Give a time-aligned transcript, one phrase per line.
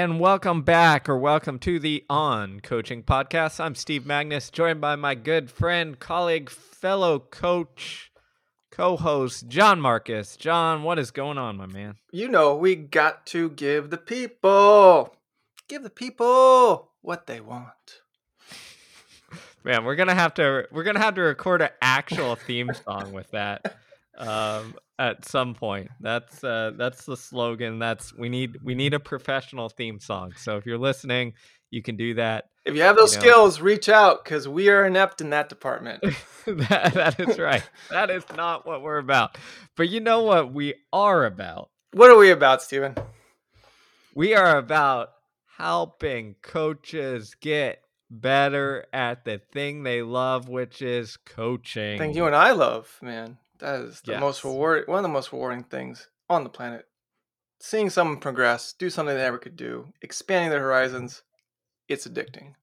[0.00, 3.60] And welcome back, or welcome to the On Coaching Podcast.
[3.60, 8.10] I'm Steve Magness, joined by my good friend, colleague, fellow coach,
[8.70, 10.38] co host, Jon Marcus.
[10.38, 11.96] John, what is going on, my man?
[12.12, 15.14] You know, we got to give the people,
[15.68, 18.00] give the people what they want.
[19.64, 23.30] Man, we're gonna have to we're gonna have to record an actual theme song with
[23.32, 23.76] that.
[24.20, 25.88] Um, at some point.
[25.98, 27.78] That's uh, that's the slogan.
[27.78, 30.34] That's we need we need a professional theme song.
[30.36, 31.32] So if you're listening,
[31.70, 32.44] you can do that.
[32.66, 36.02] If you have those you skills, reach out because we are inept in that department.
[36.46, 37.62] that, that is right.
[37.90, 39.38] that is not what we're about.
[39.76, 41.70] But you know what we are about?
[41.92, 42.94] What are we about, Steven?
[44.14, 45.12] We are about
[45.56, 51.98] helping coaches get better at the thing they love, which is coaching.
[51.98, 53.38] Thing you and I love, man.
[53.60, 54.20] That is the yes.
[54.20, 56.86] most reward one of the most rewarding things on the planet.
[57.60, 61.22] Seeing someone progress, do something they never could do, expanding their horizons,
[61.88, 62.54] it's addicting.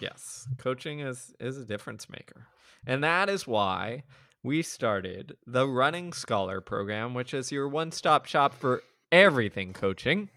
[0.00, 0.46] Yes.
[0.58, 2.48] Coaching is is a difference maker.
[2.86, 4.04] And that is why
[4.42, 10.30] we started the Running Scholar program, which is your one-stop shop for everything coaching,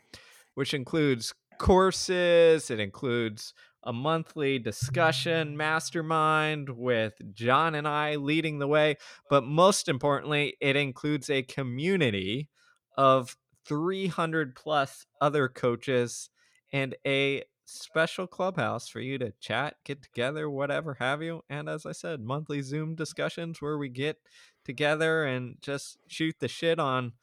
[0.55, 8.67] which includes courses, it includes a monthly discussion mastermind with John and I leading the
[8.67, 8.97] way.
[9.29, 12.49] But most importantly, it includes a community
[12.97, 16.29] of 300 plus other coaches
[16.73, 21.43] and a special clubhouse for you to chat, get together, whatever have you.
[21.49, 24.17] And as I said, monthly Zoom discussions where we get
[24.65, 27.13] together and just shoot the shit on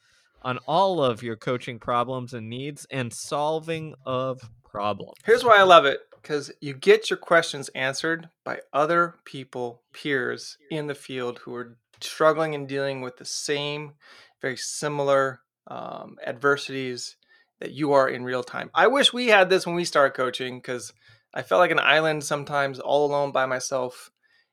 [0.42, 5.14] on all of your coaching problems and needs and solving of problems.
[5.24, 10.58] Here's why I love it because you get your questions answered by other people, peers
[10.70, 13.94] in the field who are struggling and dealing with the same,
[14.42, 17.16] very similar um, adversities
[17.60, 18.68] that you are in real time.
[18.74, 20.92] I wish we had this when we started coaching because
[21.32, 24.10] I felt like an island sometimes, all alone by myself.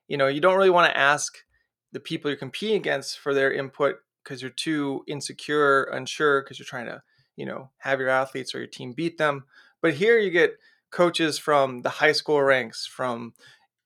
[0.08, 1.36] You know, you don't really want to ask
[1.92, 6.64] the people you're competing against for their input because you're too insecure, unsure, because you're
[6.64, 7.02] trying to,
[7.36, 9.44] you know, have your athletes or your team beat them.
[9.82, 10.56] But here you get
[10.90, 13.34] coaches from the high school ranks, from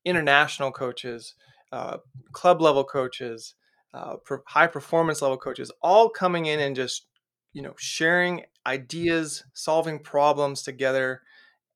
[0.05, 1.34] international coaches,
[1.72, 1.99] uh,
[2.33, 3.55] club level coaches,
[3.94, 4.16] uh,
[4.47, 7.06] high performance level coaches, all coming in and just
[7.53, 11.22] you know sharing ideas, solving problems together,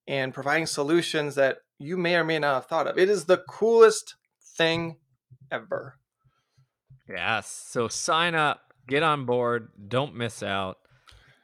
[0.07, 2.99] and providing solutions that you may or may not have thought of.
[2.99, 4.17] It is the coolest
[4.57, 4.97] thing
[5.51, 5.99] ever.
[7.09, 7.49] Yes.
[7.69, 10.79] So sign up, get on board, don't miss out.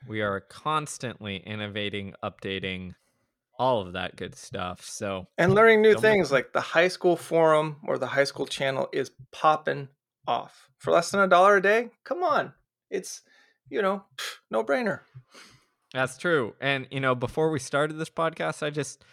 [0.09, 2.95] We are constantly innovating, updating
[3.61, 4.83] all of that good stuff.
[4.83, 8.89] So and learning new things like the high school forum or the high school channel
[8.91, 9.89] is popping
[10.27, 11.91] off for less than a dollar a day.
[12.03, 12.55] Come on,
[12.91, 13.21] it's
[13.69, 14.05] you know
[14.51, 15.01] no brainer.
[15.93, 16.55] That's true.
[16.59, 19.05] And you know, before we started this podcast, I just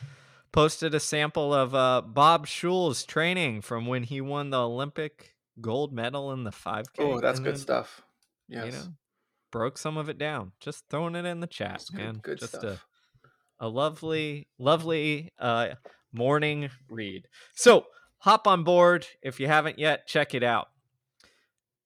[0.53, 5.91] posted a sample of uh, Bob Schul's training from when he won the Olympic gold
[5.91, 6.85] medal in the 5K.
[6.99, 8.01] Oh, that's good then, stuff.
[8.47, 8.65] Yes.
[8.67, 8.85] You know,
[9.51, 10.53] broke some of it down.
[10.61, 12.13] Just throwing it in the chat, man.
[12.13, 12.85] Good, good just stuff
[13.59, 15.69] a lovely, lovely uh,
[16.11, 17.27] morning read.
[17.53, 17.85] So
[18.19, 20.07] hop on board if you haven't yet.
[20.07, 20.67] Check it out.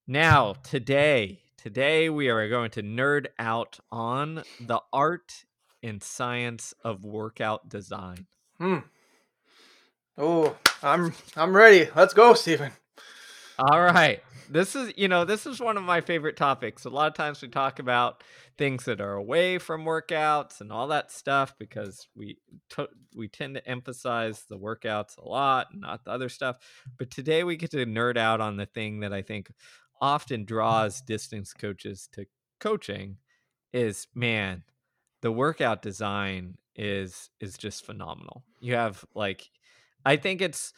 [0.08, 5.46] Now, today, today we are going to nerd out on the art
[5.84, 8.28] and science of workout design.
[8.58, 8.80] Hmm.
[10.18, 11.90] Oh, I'm I'm ready.
[11.96, 12.72] Let's go, Stephen.
[13.62, 14.24] All right.
[14.50, 16.86] This is, you know, this is one of my favorite topics.
[16.86, 18.24] A lot of times we talk about
[18.58, 22.40] things that are away from workouts and all that stuff because we
[22.76, 26.58] t- we tend to emphasize the workouts a lot, not the other stuff.
[26.98, 29.52] But today we get to nerd out on the thing that I think
[30.02, 32.26] often draws distance coaches to
[32.60, 33.18] coaching
[33.74, 34.64] is man,
[35.22, 38.44] the workout design is is just phenomenal.
[38.60, 39.52] You have like
[40.04, 40.74] I think it's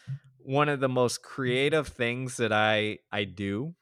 [0.46, 3.76] one of the most creative things that I I do,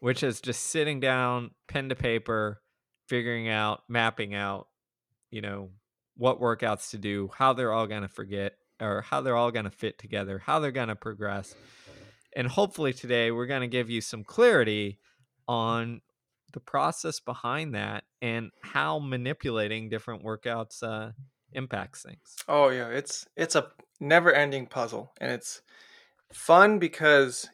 [0.00, 2.60] which is just sitting down, pen to paper,
[3.08, 4.68] figuring out, mapping out,
[5.30, 5.70] you know,
[6.16, 9.64] what workouts to do, how they're all going to forget or how they're all going
[9.64, 11.54] to fit together, how they're going to progress.
[12.34, 14.98] And hopefully today we're going to give you some clarity
[15.46, 16.00] on
[16.52, 21.12] the process behind that and how manipulating different workouts uh,
[21.52, 22.36] impacts things.
[22.48, 23.68] Oh yeah, it's it's a
[24.02, 25.62] never-ending puzzle, and it's
[26.32, 27.48] fun because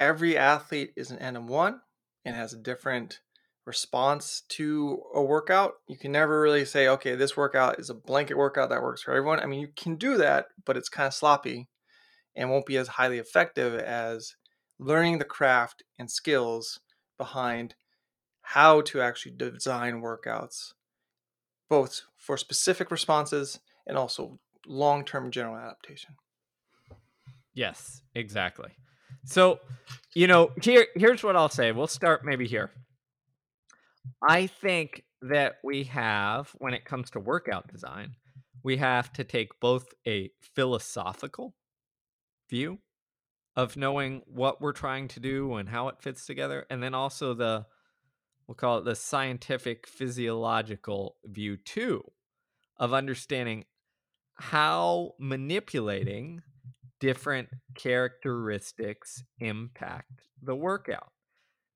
[0.00, 1.78] every athlete is an N-of-1
[2.24, 3.20] and has a different
[3.66, 5.74] response to a workout.
[5.86, 9.12] You can never really say, okay, this workout is a blanket workout that works for
[9.12, 9.40] everyone.
[9.40, 11.68] I mean, you can do that, but it's kind of sloppy
[12.34, 14.34] and won't be as highly effective as
[14.78, 16.80] learning the craft and skills
[17.18, 17.74] behind
[18.40, 20.72] how to actually design workouts
[21.68, 26.16] both for specific responses and also long term general adaptation.
[27.54, 28.70] Yes, exactly.
[29.24, 29.60] So,
[30.14, 31.72] you know, here here's what I'll say.
[31.72, 32.70] We'll start maybe here.
[34.26, 38.16] I think that we have when it comes to workout design,
[38.62, 41.54] we have to take both a philosophical
[42.48, 42.78] view
[43.56, 47.34] of knowing what we're trying to do and how it fits together and then also
[47.34, 47.66] the
[48.46, 52.02] we'll call it the scientific physiological view too
[52.78, 53.64] of understanding
[54.40, 56.40] how manipulating
[56.98, 61.12] different characteristics impact the workout.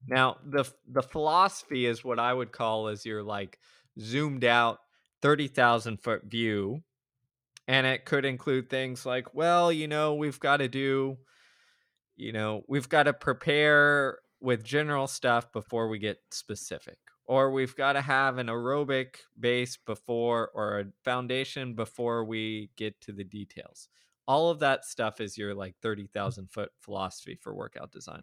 [0.08, 3.58] Now, the the philosophy is what I would call as your like
[4.00, 4.78] zoomed out
[5.20, 6.82] 30,000 foot view
[7.68, 11.18] and it could include things like well, you know, we've got to do
[12.16, 17.76] you know, we've got to prepare with general stuff before we get specific or we've
[17.76, 23.24] got to have an aerobic base before or a foundation before we get to the
[23.24, 23.88] details
[24.26, 26.50] all of that stuff is your like 30,000 mm.
[26.50, 28.22] foot philosophy for workout design.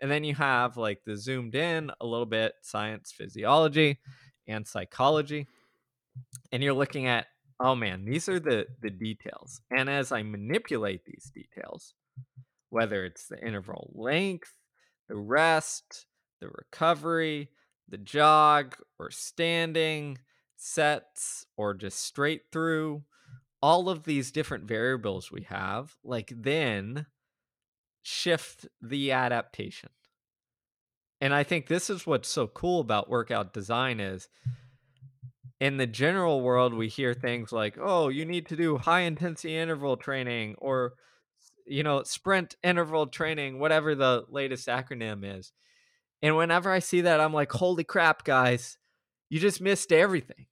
[0.00, 3.98] And then you have like the zoomed in a little bit science, physiology,
[4.46, 5.46] and psychology.
[6.52, 7.26] And you're looking at,
[7.60, 9.60] oh man, these are the the details.
[9.70, 11.94] And as I manipulate these details,
[12.70, 14.52] whether it's the interval length,
[15.08, 16.06] the rest,
[16.40, 17.50] the recovery,
[17.88, 20.18] the jog or standing,
[20.56, 23.04] sets or just straight through,
[23.62, 27.06] all of these different variables we have, like then
[28.02, 29.90] shift the adaptation.
[31.20, 34.28] And I think this is what's so cool about workout design is
[35.60, 39.56] in the general world we hear things like, "Oh, you need to do high intensity
[39.56, 40.94] interval training or
[41.68, 45.52] you know, sprint interval training, whatever the latest acronym is."
[46.22, 48.78] And whenever I see that, I'm like, "Holy crap, guys.
[49.28, 50.46] You just missed everything."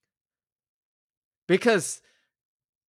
[1.46, 2.00] Because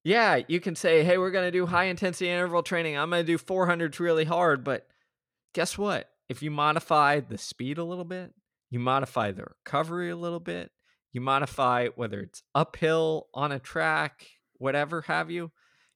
[0.06, 2.96] yeah, you can say, hey, we're going to do high intensity interval training.
[2.96, 4.62] I'm going to do 400s really hard.
[4.62, 4.86] But
[5.52, 6.08] guess what?
[6.28, 8.32] If you modify the speed a little bit,
[8.70, 10.70] you modify the recovery a little bit,
[11.12, 14.28] you modify whether it's uphill on a track,
[14.58, 15.50] whatever have you,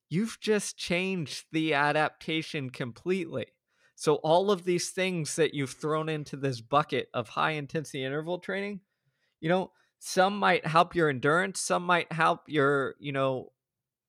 [0.08, 3.46] you've just changed the adaptation completely.
[4.00, 8.38] So, all of these things that you've thrown into this bucket of high intensity interval
[8.38, 8.80] training,
[9.42, 13.52] you know, some might help your endurance, some might help your, you know,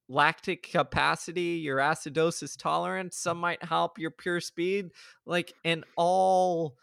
[0.08, 4.92] lactic capacity, your acidosis tolerance, some might help your pure speed,
[5.26, 6.78] like and all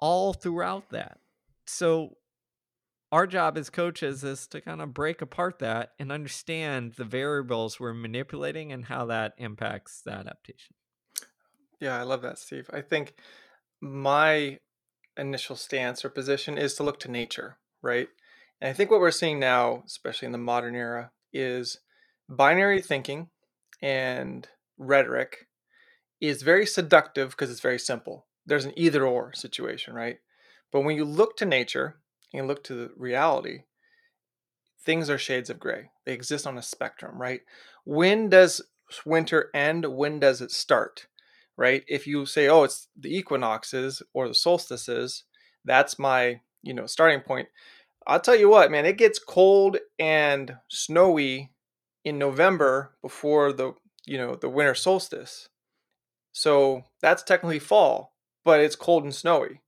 [0.00, 1.18] all throughout that.
[1.66, 2.16] So
[3.12, 7.78] our job as coaches is to kind of break apart that and understand the variables
[7.78, 10.74] we're manipulating and how that impacts the adaptation.
[11.80, 12.68] Yeah, I love that, Steve.
[12.72, 13.14] I think
[13.80, 14.58] my
[15.16, 18.08] initial stance or position is to look to nature, right?
[18.60, 21.80] And I think what we're seeing now, especially in the modern era, is
[22.28, 23.28] binary thinking
[23.82, 24.48] and
[24.78, 25.48] rhetoric
[26.20, 28.26] is very seductive because it's very simple.
[28.46, 30.18] There's an either or situation, right?
[30.72, 31.96] But when you look to nature
[32.34, 33.60] and look to the reality,
[34.84, 35.90] things are shades of gray.
[36.04, 37.40] They exist on a spectrum, right?
[37.84, 38.62] When does
[39.06, 39.86] winter end?
[39.96, 41.06] When does it start?
[41.60, 41.84] Right?
[41.86, 45.24] If you say, oh, it's the equinoxes or the solstices,
[45.64, 47.48] that's my, you know, starting point.
[48.06, 51.52] I'll tell you what, man, it gets cold and snowy
[52.04, 53.74] in November before the
[54.06, 55.50] you know the winter solstice.
[56.32, 58.14] So that's technically fall,
[58.44, 59.60] but it's cold and snowy,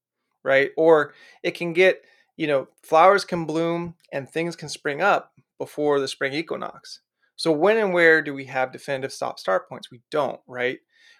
[0.44, 0.70] right?
[0.78, 2.02] Or it can get,
[2.36, 7.00] you know, flowers can bloom and things can spring up before the spring equinox.
[7.36, 9.90] So when and where do we have definitive stop start points?
[9.90, 10.78] We don't, right?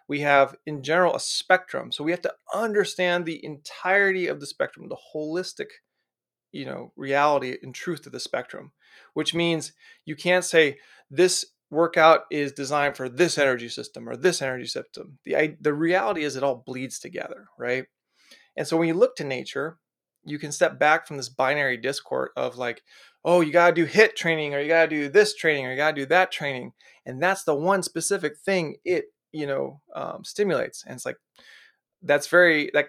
[0.08, 1.92] We have in general a spectrum.
[1.92, 5.68] So we have to understand the entirety of the spectrum, the holistic,
[6.52, 8.72] you know, reality and truth of the spectrum,
[9.14, 9.72] which means
[10.04, 10.78] you can't say
[11.10, 15.18] this workout is designed for this energy system or this energy system.
[15.24, 17.86] The, the reality is it all bleeds together, right?
[18.56, 19.78] And so when you look to nature,
[20.24, 22.82] you can step back from this binary discord of like,
[23.24, 25.70] oh, you got to do HIT training or you got to do this training or
[25.70, 26.72] you got to do that training.
[27.06, 30.84] And that's the one specific thing it, you know, um, stimulates.
[30.84, 31.18] And it's like,
[32.02, 32.88] that's very, that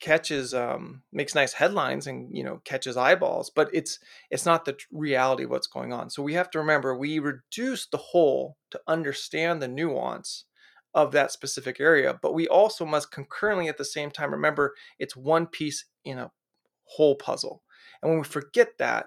[0.00, 3.98] catches um, makes nice headlines and you know catches eyeballs but it's
[4.30, 7.86] it's not the reality of what's going on so we have to remember we reduce
[7.86, 10.44] the whole to understand the nuance
[10.94, 15.16] of that specific area but we also must concurrently at the same time remember it's
[15.16, 16.30] one piece in a
[16.84, 17.62] whole puzzle
[18.02, 19.06] and when we forget that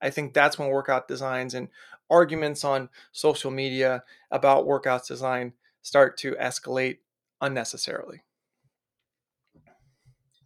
[0.00, 1.68] i think that's when workout designs and
[2.10, 5.52] arguments on social media about workouts design
[5.84, 6.98] start to escalate
[7.40, 8.22] unnecessarily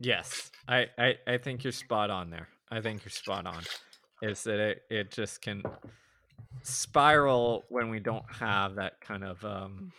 [0.01, 2.49] Yes, I, I, I think you're spot on there.
[2.71, 3.63] I think you're spot on.
[4.23, 5.63] is that it, it just can
[6.63, 9.93] spiral when we don't have that kind of um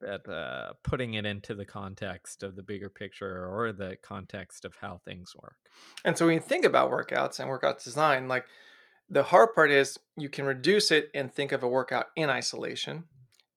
[0.00, 4.74] that uh putting it into the context of the bigger picture or the context of
[4.80, 5.56] how things work
[6.04, 8.44] And so when you think about workouts and workout design, like
[9.08, 13.04] the hard part is you can reduce it and think of a workout in isolation,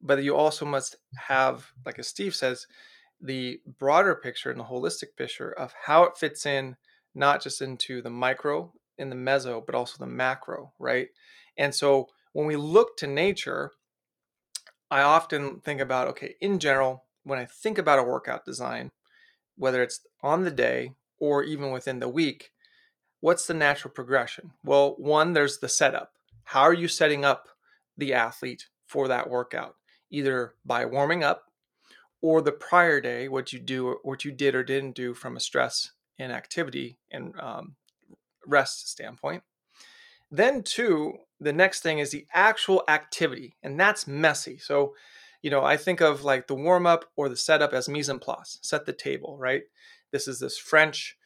[0.02, 0.96] but you also must
[1.28, 2.68] have, like as Steve says,
[3.22, 6.76] the broader picture and the holistic picture of how it fits in,
[7.14, 11.08] not just into the micro in the meso, but also the macro, right?
[11.58, 13.72] And so when we look to nature,
[14.92, 18.92] I often think about okay, in general, when I think about a workout design,
[19.58, 22.52] whether it's on the day or even within the week,
[23.22, 24.52] what's the natural progression?
[24.64, 26.12] Well, one, there's the setup.
[26.44, 27.48] How are you setting up
[27.98, 29.76] the athlete for that workout?
[30.16, 31.52] Either by warming up
[32.22, 35.40] or the prior day, what you do, what you did or didn't do from a
[35.40, 37.76] stress and activity and um,
[38.48, 39.44] rest standpoint.
[40.32, 44.58] Then, two, the next thing is the actual activity, and that's messy.
[44.58, 44.96] So,
[45.42, 48.20] you know, I think of like the warm up or the setup as mise en
[48.20, 49.64] place, set the table, right?
[50.12, 51.18] This is this French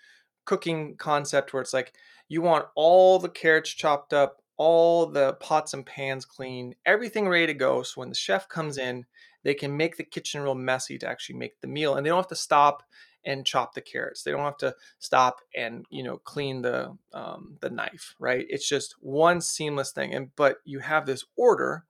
[0.45, 1.93] cooking concept where it's like
[2.27, 7.47] you want all the carrots chopped up, all the pots and pans clean, everything ready
[7.47, 7.81] to go.
[7.81, 9.05] So when the chef comes in,
[9.43, 12.19] they can make the kitchen real messy to actually make the meal, and they don't
[12.19, 12.83] have to stop
[13.25, 14.21] and chop the carrots.
[14.21, 18.45] They don't have to stop and you know clean the um, the knife, right?
[18.49, 20.13] It's just one seamless thing.
[20.13, 21.85] And but you have this order,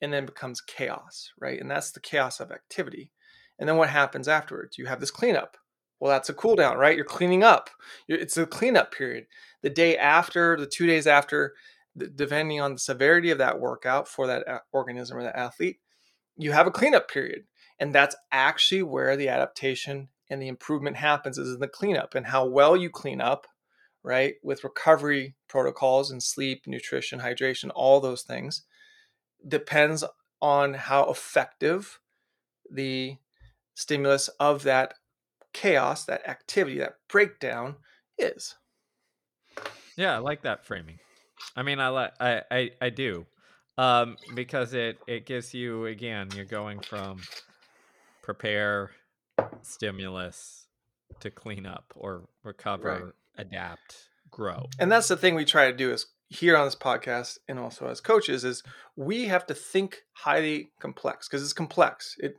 [0.00, 1.60] and then becomes chaos, right?
[1.60, 3.10] And that's the chaos of activity.
[3.58, 4.78] And then what happens afterwards?
[4.78, 5.56] You have this cleanup.
[5.98, 6.94] Well, that's a cool down, right?
[6.94, 7.70] You're cleaning up.
[8.06, 9.26] It's a cleanup period.
[9.62, 11.54] The day after, the two days after,
[12.14, 15.78] depending on the severity of that workout for that organism or that athlete,
[16.36, 17.44] you have a cleanup period.
[17.78, 22.26] And that's actually where the adaptation and the improvement happens is in the cleanup and
[22.26, 23.46] how well you clean up,
[24.02, 24.34] right?
[24.42, 28.62] With recovery protocols and sleep, nutrition, hydration, all those things
[29.46, 30.04] depends
[30.40, 32.00] on how effective
[32.70, 33.16] the
[33.74, 34.94] stimulus of that
[35.52, 37.76] chaos, that activity, that breakdown
[38.18, 38.56] is.
[39.96, 40.98] Yeah, I like that framing.
[41.54, 43.26] I mean, I like I, I I do,
[43.78, 46.28] um, because it it gives you again.
[46.34, 47.20] You're going from
[48.22, 48.90] prepare,
[49.62, 50.66] stimulus,
[51.20, 53.46] to clean up or recover, right.
[53.46, 54.66] adapt, grow.
[54.78, 57.86] And that's the thing we try to do is here on this podcast and also
[57.86, 58.62] as coaches is
[58.96, 62.16] we have to think highly complex because it's complex.
[62.18, 62.36] It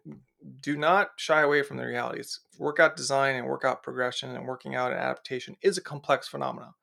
[0.61, 2.19] do not shy away from the reality.
[2.19, 6.73] It's workout design and workout progression and working out and adaptation is a complex phenomenon.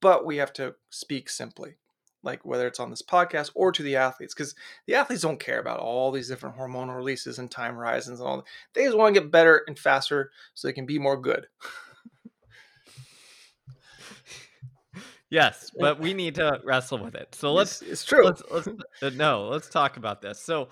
[0.00, 1.76] But we have to speak simply,
[2.22, 4.54] like whether it's on this podcast or to the athletes, because
[4.86, 8.44] the athletes don't care about all these different hormonal releases and time horizons and all.
[8.74, 11.46] They just want to get better and faster so they can be more good.
[15.30, 17.34] Yes, but we need to wrestle with it.
[17.34, 17.82] So let's.
[17.82, 18.24] It's, it's true.
[18.24, 18.68] Let's, let's
[19.02, 19.48] uh, no.
[19.48, 20.40] Let's talk about this.
[20.40, 20.68] So,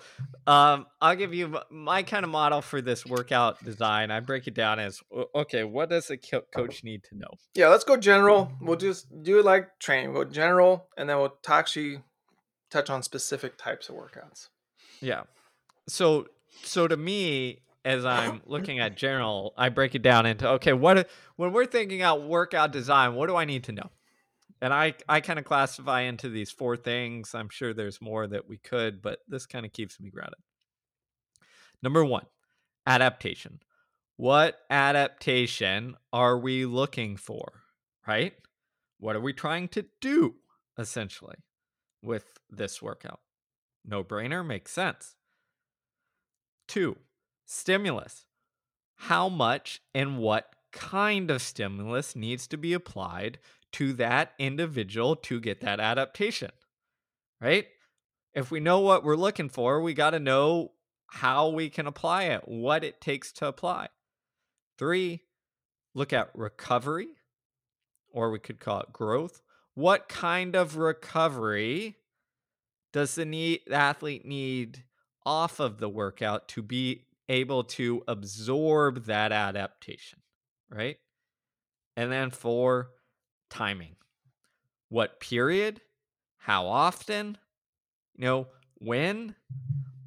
[0.47, 4.09] um, I'll give you my kind of model for this workout design.
[4.09, 4.99] I break it down as
[5.35, 5.63] okay.
[5.63, 7.29] What does a coach need to know?
[7.53, 8.51] Yeah, let's go general.
[8.59, 10.11] We'll just do it like training.
[10.11, 12.01] We'll go general, and then we'll actually
[12.71, 14.47] touch on specific types of workouts.
[15.01, 15.23] Yeah.
[15.87, 16.25] So,
[16.63, 20.73] so to me, as I'm looking at general, I break it down into okay.
[20.73, 23.91] What when we're thinking out workout design, what do I need to know?
[24.61, 27.33] And I I kind of classify into these four things.
[27.35, 30.39] I'm sure there's more that we could, but this kind of keeps me grounded.
[31.81, 32.25] Number 1,
[32.85, 33.59] adaptation.
[34.15, 37.63] What adaptation are we looking for,
[38.07, 38.33] right?
[38.99, 40.35] What are we trying to do
[40.77, 41.35] essentially
[42.01, 43.19] with this workout?
[43.85, 45.15] No brainer makes sense.
[46.67, 46.97] 2,
[47.45, 48.25] stimulus.
[48.95, 53.39] How much and what kind of stimulus needs to be applied
[53.73, 56.51] to that individual to get that adaptation,
[57.41, 57.67] right?
[58.33, 60.71] If we know what we're looking for, we got to know
[61.07, 63.87] how we can apply it, what it takes to apply.
[64.77, 65.23] Three,
[65.95, 67.07] look at recovery,
[68.13, 69.41] or we could call it growth.
[69.73, 71.97] What kind of recovery
[72.93, 74.83] does the, need, athlete need
[75.25, 80.19] off of the workout to be able to absorb that adaptation,
[80.69, 80.97] right?
[81.95, 82.89] And then four,
[83.49, 83.95] timing.
[84.89, 85.81] What period?
[86.37, 87.37] How often?
[88.15, 89.35] You know, when?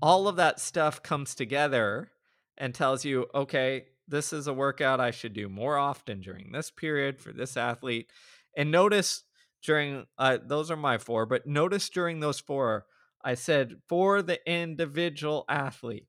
[0.03, 2.11] All of that stuff comes together
[2.57, 6.71] and tells you, okay, this is a workout I should do more often during this
[6.71, 8.11] period for this athlete.
[8.57, 9.25] And notice
[9.63, 12.87] during, uh, those are my four, but notice during those four,
[13.23, 16.07] I said for the individual athlete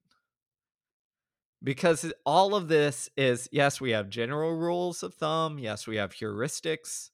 [1.64, 6.14] because all of this is yes we have general rules of thumb yes we have
[6.14, 7.10] heuristics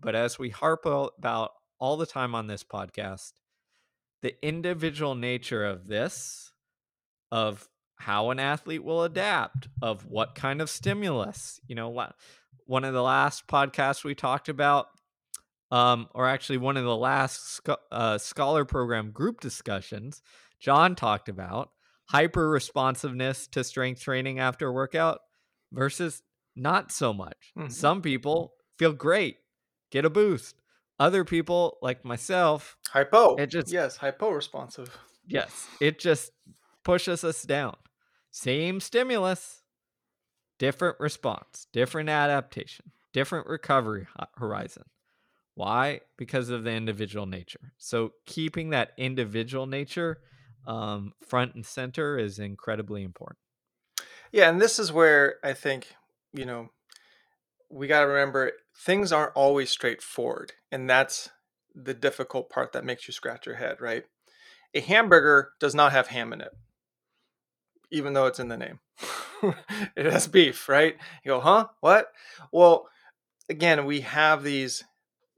[0.00, 3.32] But as we harp about all the time on this podcast,
[4.22, 6.52] the individual nature of this,
[7.32, 11.88] of how an athlete will adapt, of what kind of stimulus, you know,
[12.66, 14.88] one of the last podcasts we talked about,
[15.70, 17.60] um, or actually one of the last
[17.92, 20.22] uh, scholar program group discussions,
[20.60, 21.70] John talked about
[22.06, 25.20] hyper responsiveness to strength training after workout
[25.72, 26.22] versus
[26.56, 27.52] not so much.
[27.58, 27.70] Mm-hmm.
[27.70, 29.38] Some people feel great,
[29.90, 30.60] get a boost.
[31.00, 33.34] Other people, like myself, hypo.
[33.36, 34.96] It just yes, hypo responsive.
[35.26, 36.30] Yes, it just
[36.84, 37.74] pushes us down.
[38.30, 39.62] Same stimulus,
[40.58, 44.06] different response, different adaptation, different recovery
[44.36, 44.84] horizon.
[45.54, 46.00] Why?
[46.16, 47.72] Because of the individual nature.
[47.78, 50.18] So keeping that individual nature
[50.66, 53.38] um, front and center is incredibly important.
[54.32, 55.94] Yeah, and this is where I think
[56.32, 56.70] you know
[57.70, 61.30] we got to remember things aren't always straightforward, and that's
[61.74, 64.04] the difficult part that makes you scratch your head, right?
[64.74, 66.52] A hamburger does not have ham in it,
[67.90, 68.80] even though it's in the name.
[69.96, 70.96] it has beef, right?
[71.24, 71.68] You go, huh?
[71.80, 72.08] What?
[72.52, 72.88] Well,
[73.48, 74.84] again, we have these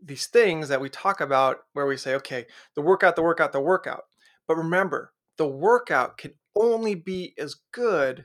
[0.02, 3.60] these things that we talk about where we say, okay, the workout, the workout, the
[3.60, 4.04] workout.
[4.46, 8.24] But remember, the workout can only be as good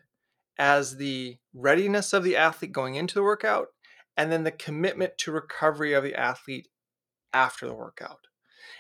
[0.58, 3.68] as the readiness of the athlete going into the workout
[4.16, 6.68] and then the commitment to recovery of the athlete
[7.34, 8.28] after the workout.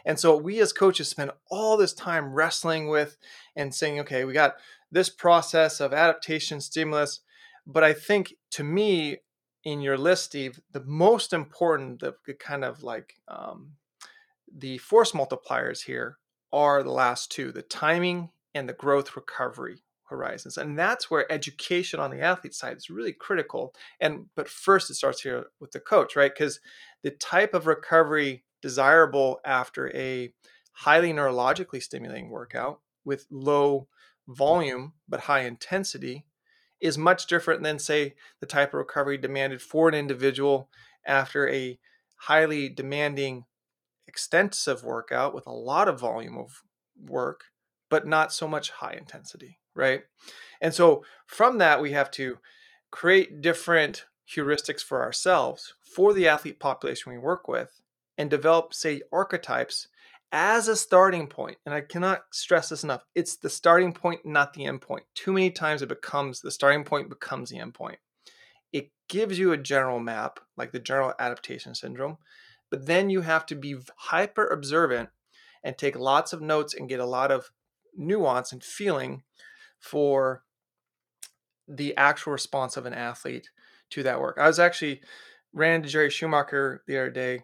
[0.06, 3.18] And so we as coaches spend all this time wrestling with
[3.56, 4.56] and saying, okay, we got
[4.92, 7.22] this process of adaptation, stimulus.
[7.66, 9.18] But I think to me,
[9.64, 13.74] in your list, Steve, the most important, the kind of like um,
[14.52, 16.18] the force multipliers here
[16.54, 19.82] are the last two the timing and the growth recovery
[20.12, 24.90] horizons and that's where education on the athlete side is really critical and but first
[24.90, 26.34] it starts here with the coach right?
[26.36, 26.60] Because
[27.02, 30.34] the type of recovery desirable after a
[30.74, 33.88] highly neurologically stimulating workout with low
[34.28, 36.26] volume but high intensity
[36.82, 40.70] is much different than say the type of recovery demanded for an individual
[41.06, 41.80] after a
[42.18, 43.46] highly demanding
[44.12, 46.64] extensive workout with a lot of volume of
[47.02, 47.46] work,
[47.90, 50.02] but not so much high intensity, right?
[50.60, 52.40] And so from that, we have to
[52.92, 57.82] create different heuristics for ourselves for the athlete population we work with
[58.18, 59.88] and develop, say, archetypes
[60.34, 61.58] as a starting point.
[61.66, 63.06] And I cannot stress this enough.
[63.16, 65.04] It's the starting point, not the end point.
[65.16, 68.00] Too many times it becomes the starting point becomes the end point.
[68.74, 72.18] It gives you a general map, like the general adaptation syndrome,
[72.72, 75.10] but then you have to be hyper observant
[75.64, 77.52] and take lots of notes and get a lot of
[77.96, 79.22] nuance and feeling
[79.80, 80.44] for
[81.68, 83.50] the actual response of an athlete
[83.92, 84.38] to that work.
[84.40, 85.02] I was actually
[85.54, 87.44] ran into Jerry Schumacher the other day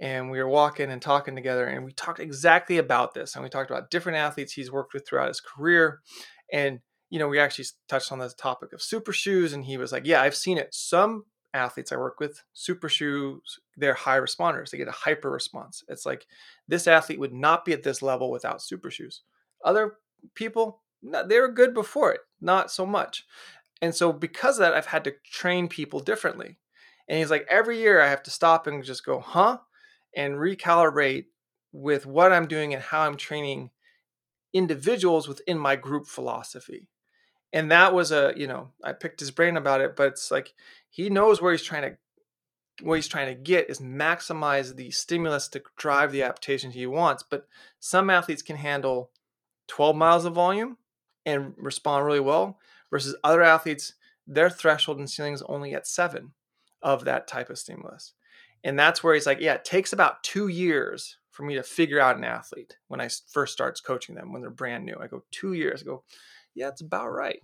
[0.00, 3.50] and we were walking and talking together and we talked exactly about this and we
[3.50, 6.00] talked about different athletes he's worked with throughout his career
[6.52, 9.92] and you know we actually touched on the topic of super shoes and he was
[9.92, 14.70] like yeah i've seen it some athletes I work with, super shoes, they're high responders.
[14.70, 15.82] They get a hyper response.
[15.88, 16.26] It's like
[16.68, 19.22] this athlete would not be at this level without super shoes.
[19.64, 19.94] Other
[20.34, 23.24] people, they were good before it, not so much.
[23.80, 26.58] And so because of that, I've had to train people differently.
[27.08, 29.58] And he's like, every year I have to stop and just go, huh?
[30.16, 31.26] And recalibrate
[31.72, 33.70] with what I'm doing and how I'm training
[34.52, 36.88] individuals within my group philosophy
[37.54, 40.52] and that was a you know i picked his brain about it but it's like
[40.90, 41.96] he knows where he's trying to
[42.82, 47.22] what he's trying to get is maximize the stimulus to drive the adaptation he wants
[47.22, 47.46] but
[47.80, 49.10] some athletes can handle
[49.68, 50.76] 12 miles of volume
[51.24, 52.58] and respond really well
[52.90, 53.94] versus other athletes
[54.26, 56.32] their threshold and ceiling is only at seven
[56.82, 58.12] of that type of stimulus.
[58.62, 62.00] And that's where he's like yeah it takes about two years for me to figure
[62.00, 64.96] out an athlete when i first starts coaching them when they're brand new.
[65.00, 65.82] I go two years.
[65.82, 66.04] I go
[66.54, 67.42] yeah, it's about right.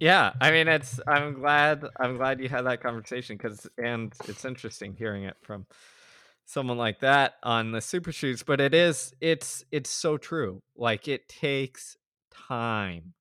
[0.00, 1.00] yeah, I mean, it's.
[1.06, 1.84] I'm glad.
[1.98, 5.66] I'm glad you had that conversation because, and it's interesting hearing it from
[6.44, 8.42] someone like that on the super shoes.
[8.42, 9.14] But it is.
[9.20, 9.64] It's.
[9.70, 10.62] It's so true.
[10.76, 11.96] Like it takes
[12.30, 13.14] time,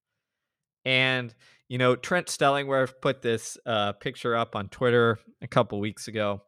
[0.85, 1.33] and
[1.67, 6.41] you know, Trent Stellingwerff put this uh, picture up on Twitter a couple weeks ago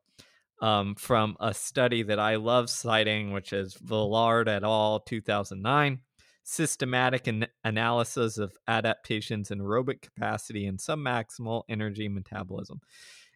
[0.61, 4.99] um, from a study that I love citing, which is Vollaard et al.
[4.99, 5.99] 2009
[6.49, 12.79] systematic an- analysis of adaptations in aerobic capacity and submaximal energy metabolism.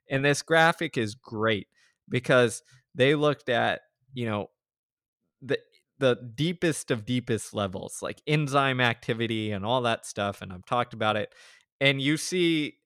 [0.09, 1.67] And this graphic is great
[2.09, 2.63] because
[2.95, 3.81] they looked at,
[4.13, 4.47] you know,
[5.41, 5.59] the
[5.99, 10.41] the deepest of deepest levels, like enzyme activity and all that stuff.
[10.41, 11.33] And I've talked about it.
[11.79, 12.77] And you see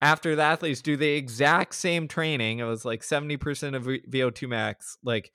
[0.00, 4.96] after the athletes do the exact same training, it was like 70% of VO2 max,
[5.02, 5.32] like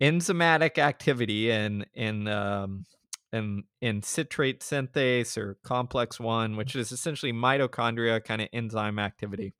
[0.00, 2.84] enzymatic activity in in um
[3.32, 9.54] in in citrate synthase or complex 1, which is essentially mitochondria kind of enzyme activity.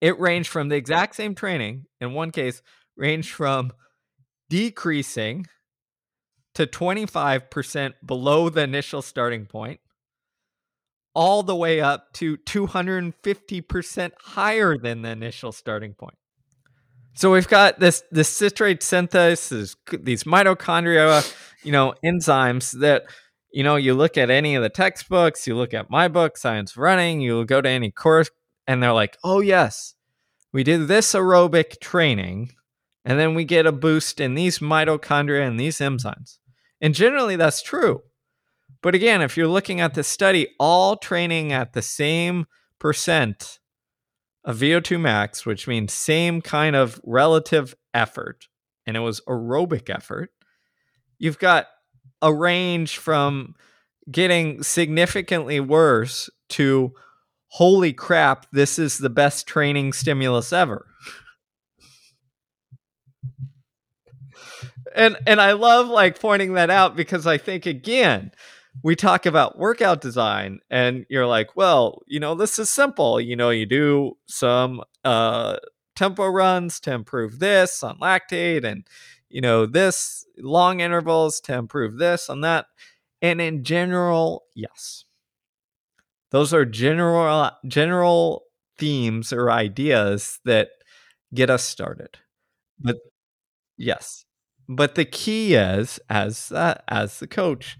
[0.00, 2.60] It ranged from the exact same training, in one case,
[2.96, 3.72] ranged from
[4.50, 5.46] decreasing
[6.54, 9.80] to 25% below the initial starting point
[11.14, 16.16] all the way up to 250% higher than the initial starting point.
[17.14, 23.04] So we've got this this citrate synthase, these mitochondria, you know, enzymes that
[23.52, 26.76] you know, you look at any of the textbooks, you look at my book, Science
[26.76, 28.30] Running, you go to any course,
[28.66, 29.94] and they're like, oh, yes,
[30.52, 32.52] we did this aerobic training,
[33.04, 36.38] and then we get a boost in these mitochondria and these enzymes.
[36.80, 38.02] And generally, that's true.
[38.82, 42.46] But again, if you're looking at the study, all training at the same
[42.78, 43.60] percent
[44.44, 48.48] of VO2 max, which means same kind of relative effort,
[48.86, 50.30] and it was aerobic effort,
[51.18, 51.68] you've got
[52.20, 53.54] a range from
[54.10, 56.92] getting significantly worse to
[57.48, 60.86] holy crap, this is the best training stimulus ever.
[64.94, 68.32] and and I love like pointing that out because I think again,
[68.82, 73.20] we talk about workout design and you're like, well, you know, this is simple.
[73.20, 75.56] You know, you do some uh,
[75.94, 78.86] tempo runs to improve this on lactate and,
[79.28, 82.66] you know, this long intervals to improve this on that.
[83.20, 85.04] And in general, yes.
[86.30, 88.44] Those are general general
[88.78, 90.70] themes or ideas that
[91.34, 92.18] get us started.
[92.80, 92.98] But
[93.76, 94.24] yes.
[94.68, 97.76] But the key is as uh, as the coach,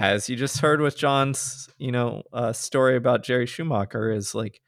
[0.00, 4.62] as you just heard with John's, you know, uh, story about Jerry Schumacher, is like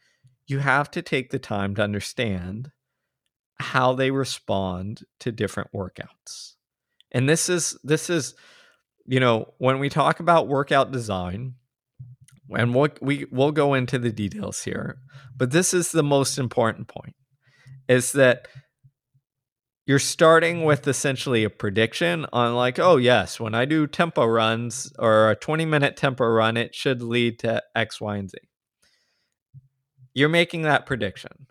[0.46, 2.70] you have to take the time to understand
[3.58, 6.54] how they respond to different workouts.
[7.10, 8.34] And this is this is,
[9.06, 11.54] you know, when we talk about workout design,
[12.50, 14.98] and we'll, we we'll go into the details here,
[15.34, 17.16] but this is the most important point:
[17.88, 18.48] is that
[19.86, 20.66] you're starting mm-hmm.
[20.66, 25.36] with essentially a prediction on like oh yes when i do tempo runs or a
[25.36, 28.38] 20 minute tempo run it should lead to x y and z.
[30.14, 31.46] You're making that prediction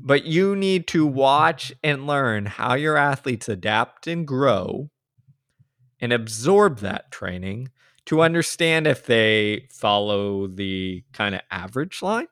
[0.00, 4.90] but you need to watch and learn how your athletes adapt and grow
[6.00, 7.68] and absorb that training
[8.06, 12.26] to understand if they follow the kind of average line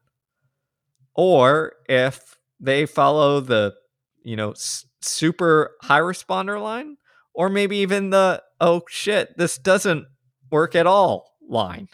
[1.15, 3.75] or if they follow the
[4.23, 4.55] you know
[5.01, 6.97] super high responder line
[7.35, 10.07] or maybe even the oh shit this doesn't
[10.51, 11.89] work at all line.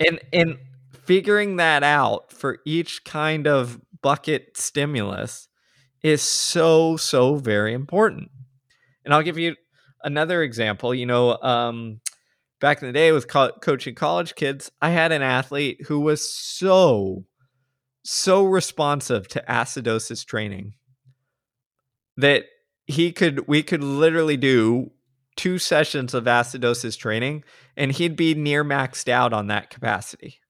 [0.00, 0.58] And and
[0.92, 5.48] figuring that out for each kind of bucket stimulus
[6.02, 8.30] is so so very important.
[9.04, 9.54] And i'll give you
[10.02, 12.00] another example you know um,
[12.60, 16.28] back in the day with co- coaching college kids i had an athlete who was
[16.32, 17.24] so
[18.02, 20.74] so responsive to acidosis training
[22.16, 22.44] that
[22.86, 24.90] he could we could literally do
[25.36, 27.42] two sessions of acidosis training
[27.76, 30.40] and he'd be near maxed out on that capacity.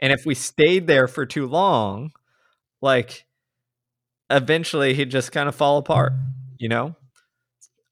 [0.00, 2.12] And if we stayed there for too long,
[2.80, 3.26] like
[4.30, 6.12] eventually he'd just kind of fall apart,
[6.58, 6.96] you know?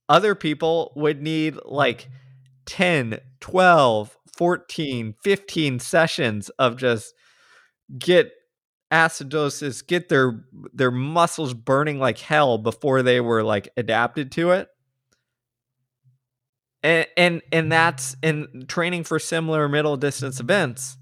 [0.09, 2.09] Other people would need like
[2.67, 7.15] 10, 12, 14, 15 sessions of just
[7.97, 8.33] get
[8.91, 14.69] acidosis get their their muscles burning like hell before they were like adapted to it.
[16.83, 20.97] And and and that's in training for similar middle distance events.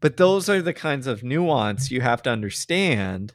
[0.00, 3.32] But those are the kinds of nuance you have to understand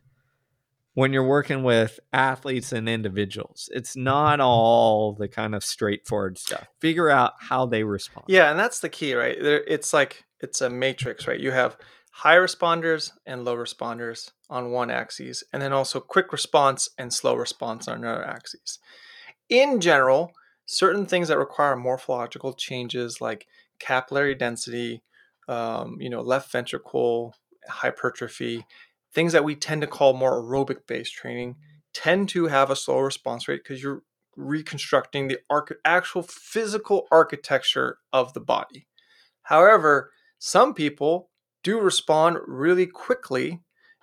[0.94, 3.70] when you're working with athletes and individuals.
[3.74, 6.68] It's not all the kind of straightforward stuff.
[6.80, 8.26] Figure out how they respond.
[8.28, 9.36] Yeah and that's the key right?
[9.40, 11.40] It's like it's a matrix right?
[11.40, 11.76] You have
[12.20, 17.34] high responders and low responders on one axis, and then also quick response and slow
[17.34, 18.80] response on another axis.
[19.48, 20.34] In general,
[20.66, 23.48] certain things that require morphological changes like
[23.80, 25.02] capillary density,
[25.48, 27.34] um, you know, left ventricle
[27.70, 28.66] hypertrophy,
[29.14, 31.56] things that we tend to call more aerobic based training,
[31.94, 34.04] tend to have a slow response rate because you're
[34.36, 38.88] reconstructing the arch- actual physical architecture of the body.
[39.44, 41.29] However, some people
[41.64, 43.62] do respond really quickly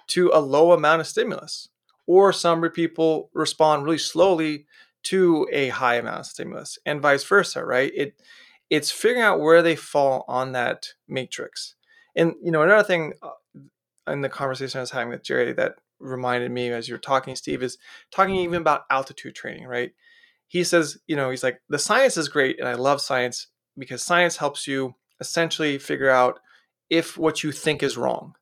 [0.09, 1.69] to a low amount of stimulus,
[2.07, 4.67] or some people respond really slowly
[5.05, 7.93] to a high amount of stimulus, and vice versa, right?
[7.95, 8.21] It
[8.71, 11.75] it's figuring out where they fall on that matrix.
[12.17, 13.61] And you know, another thing uh,
[14.11, 17.63] in the conversation I was having with Jerry that reminded me as you're talking, Steve,
[17.63, 17.79] is
[18.11, 19.93] talking even about altitude training, right?
[20.49, 24.03] He says, you know, he's like, the science is great, and I love science because
[24.03, 26.41] science helps you essentially figure out
[26.91, 28.35] if what you think is wrong.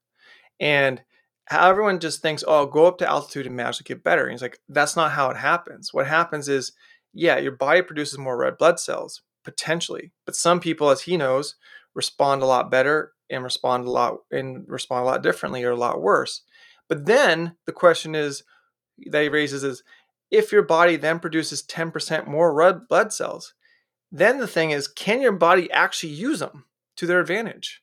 [0.60, 1.02] And
[1.46, 4.24] how everyone just thinks, oh, go up to altitude and magically get better.
[4.24, 5.92] And he's like, that's not how it happens.
[5.92, 6.72] What happens is,
[7.12, 10.12] yeah, your body produces more red blood cells, potentially.
[10.24, 11.56] But some people, as he knows,
[11.94, 15.76] respond a lot better and respond a lot and respond a lot differently or a
[15.76, 16.42] lot worse.
[16.88, 18.42] But then the question is
[19.06, 19.82] that he raises is
[20.30, 23.54] if your body then produces 10% more red blood cells,
[24.10, 26.64] then the thing is, can your body actually use them
[26.96, 27.82] to their advantage?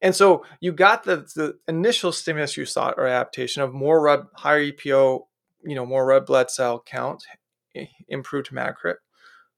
[0.00, 4.20] And so you got the, the initial stimulus you sought or adaptation of more red,
[4.34, 5.22] higher EPO,
[5.64, 7.24] you know, more red blood cell count,
[8.08, 8.96] improved hematocrit.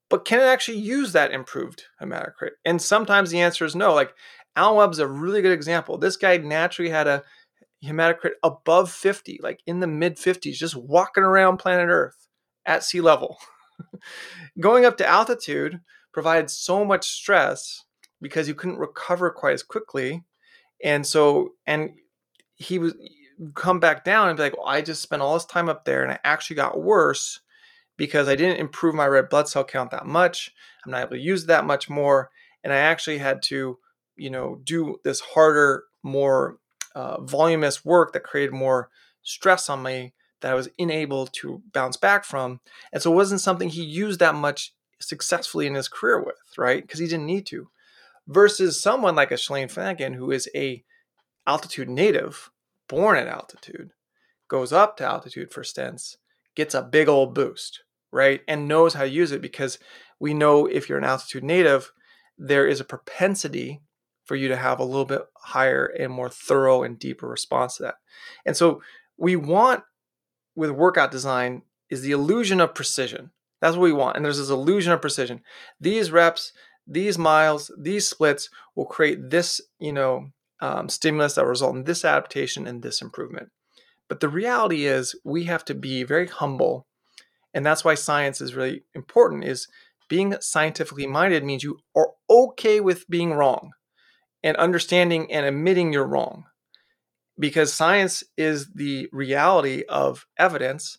[0.08, 2.52] But can it actually use that improved hematocrit?
[2.64, 3.94] And sometimes the answer is no.
[3.94, 4.14] Like
[4.56, 5.98] Alan Webb's a really good example.
[5.98, 7.22] This guy naturally had a
[7.84, 12.28] hematocrit above 50, like in the mid 50s, just walking around planet Earth
[12.66, 13.38] at sea level.
[14.60, 15.80] Going up to altitude
[16.12, 17.84] provided so much stress
[18.20, 20.24] because you couldn't recover quite as quickly.
[20.84, 21.94] And so, and
[22.56, 22.94] he was
[23.54, 26.02] come back down and be like, well, I just spent all this time up there
[26.02, 27.40] and I actually got worse
[27.96, 30.52] because I didn't improve my red blood cell count that much.
[30.84, 32.30] I'm not able to use that much more.
[32.62, 33.78] And I actually had to,
[34.16, 36.58] you know, do this harder, more
[36.94, 38.90] uh, voluminous work that created more
[39.22, 42.60] stress on me that I was unable to bounce back from.
[42.92, 46.82] And so it wasn't something he used that much successfully in his career with, right?
[46.82, 47.68] Because he didn't need to.
[48.30, 50.84] Versus someone like a Shalane Flanagan, who is a
[51.48, 52.50] altitude native,
[52.88, 53.90] born at altitude,
[54.48, 56.16] goes up to altitude for stents,
[56.54, 58.42] gets a big old boost, right?
[58.46, 59.80] And knows how to use it because
[60.20, 61.90] we know if you're an altitude native,
[62.38, 63.82] there is a propensity
[64.24, 67.82] for you to have a little bit higher and more thorough and deeper response to
[67.82, 67.96] that.
[68.46, 68.80] And so
[69.16, 69.82] we want
[70.54, 73.32] with workout design is the illusion of precision.
[73.60, 74.14] That's what we want.
[74.14, 75.42] And there's this illusion of precision.
[75.80, 76.52] These reps,
[76.90, 81.84] these miles, these splits will create this, you know, um, stimulus that will result in
[81.84, 83.50] this adaptation and this improvement.
[84.08, 86.86] But the reality is we have to be very humble.
[87.54, 89.68] And that's why science is really important is
[90.08, 93.70] being scientifically minded means you are okay with being wrong
[94.42, 96.44] and understanding and admitting you're wrong.
[97.38, 100.98] Because science is the reality of evidence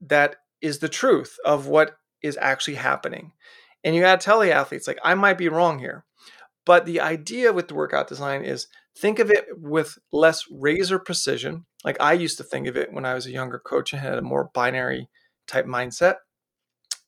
[0.00, 3.32] that is the truth of what is actually happening.
[3.82, 6.04] And you got to tell the athletes, like, I might be wrong here.
[6.66, 8.66] But the idea with the workout design is
[8.96, 11.66] think of it with less razor precision.
[11.84, 14.18] Like I used to think of it when I was a younger coach and had
[14.18, 15.08] a more binary
[15.46, 16.16] type mindset.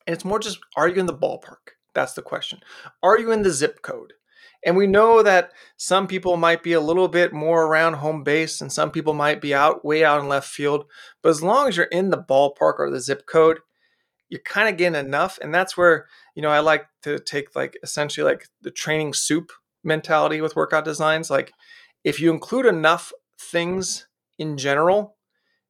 [0.05, 1.75] And it's more just are you in the ballpark?
[1.93, 2.59] That's the question.
[3.01, 4.13] Are you in the zip code?
[4.65, 8.61] And we know that some people might be a little bit more around home base
[8.61, 10.85] and some people might be out way out in left field.
[11.21, 13.59] But as long as you're in the ballpark or the zip code,
[14.33, 15.37] you're kind of getting enough.
[15.43, 19.51] And that's where, you know, I like to take like essentially like the training soup
[19.83, 21.29] mentality with workout designs.
[21.29, 21.53] Like
[22.03, 24.07] if you include enough things
[24.39, 25.17] in general,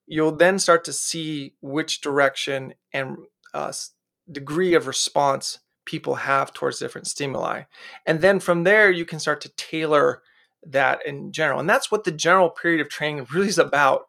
[0.07, 3.17] you'll then start to see which direction and
[3.53, 3.73] uh,
[4.31, 7.63] degree of response people have towards different stimuli.
[8.05, 10.21] And then from there, you can start to tailor
[10.65, 11.59] that in general.
[11.59, 14.03] And that's what the general period of training really is about.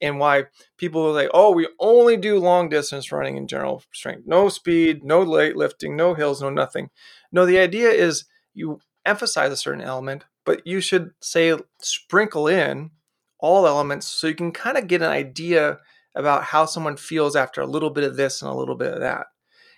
[0.00, 0.44] And why
[0.76, 4.24] people are like, oh, we only do long distance running in general strength.
[4.26, 6.90] No speed, no light lifting, no hills, no nothing.
[7.32, 12.90] No, the idea is you emphasize a certain element, but you should say sprinkle in
[13.38, 15.78] all elements so you can kind of get an idea
[16.14, 19.00] about how someone feels after a little bit of this and a little bit of
[19.00, 19.26] that.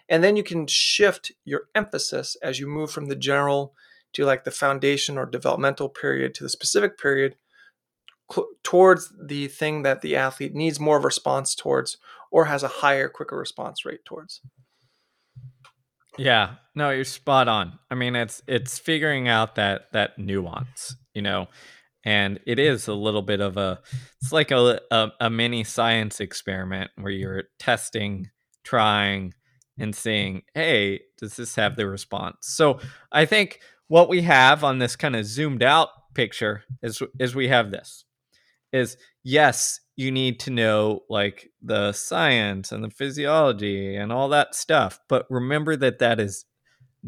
[0.08, 3.74] And then you can shift your emphasis as you move from the general
[4.14, 7.36] to like the foundation or developmental period to the specific period
[8.30, 11.98] cl- towards the thing that the athlete needs more of response towards
[12.30, 14.40] or has a higher, quicker response rate towards.
[16.18, 17.78] Yeah, no, you're spot on.
[17.90, 21.46] I mean, it's it's figuring out that that nuance, you know,
[22.04, 23.80] and it is a little bit of a
[24.20, 28.30] it's like a a, a mini science experiment where you're testing,
[28.64, 29.32] trying,
[29.78, 32.38] and seeing, hey, does this have the response?
[32.42, 32.80] So
[33.12, 37.46] I think what we have on this kind of zoomed out picture is is we
[37.46, 38.04] have this
[38.72, 44.54] is yes you need to know like the science and the physiology and all that
[44.54, 46.44] stuff but remember that that is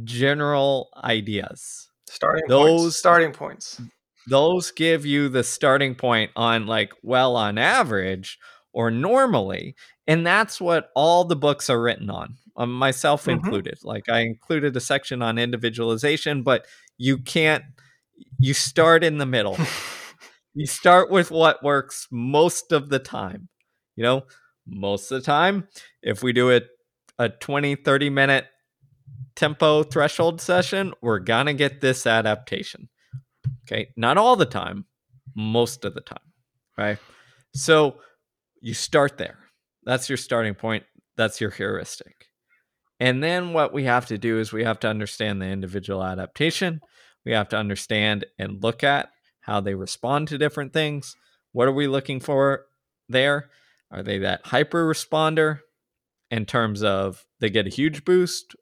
[0.05, 2.96] general ideas starting those points.
[2.96, 3.83] starting points
[4.29, 8.38] those give you the starting point on like well on average
[8.73, 9.75] or normally
[10.07, 13.31] and that's what all the books are written on um, myself mm-hmm.
[13.31, 13.79] included.
[13.83, 16.66] Like I included a section on individualization, but
[16.99, 17.64] you can't
[18.38, 19.57] you start in the middle.
[20.55, 23.49] you start with what works most of the time.
[23.97, 24.23] You know,
[24.67, 25.69] most of the time,
[26.03, 26.67] if we do it
[27.19, 28.47] a 20, 30 minute
[29.37, 32.89] tempo threshold session, we're going to get this adaptation.
[33.65, 33.89] Okay.
[33.97, 34.85] Not all the time,
[35.35, 36.19] most of the time.
[36.77, 36.99] Right.
[37.55, 37.97] So
[38.61, 39.39] you start there.
[39.85, 40.85] That's your starting point.
[41.17, 42.27] That's your heuristic.
[42.99, 46.81] And then what we have to do is we have to understand the individual adaptation.
[47.25, 51.16] We have to understand and look at how they respond to different things.
[51.53, 52.66] What are we looking for
[53.09, 53.50] there?
[53.90, 55.61] Are they that hyper responder
[56.31, 58.55] in terms of they get a huge boost?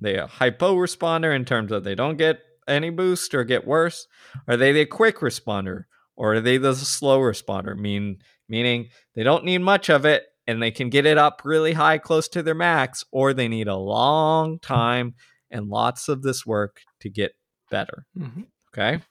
[0.00, 4.06] They a hypo responder in terms of they don't get any boost or get worse?
[4.48, 5.84] Are they the quick responder
[6.16, 7.76] or are they the slow responder?
[7.76, 11.72] Mean meaning they don't need much of it and they can get it up really
[11.72, 15.14] high close to their max or they need a long time
[15.50, 17.32] and lots of this work to get
[17.70, 18.04] better.
[18.18, 18.42] Mm-hmm.
[18.72, 19.02] Okay?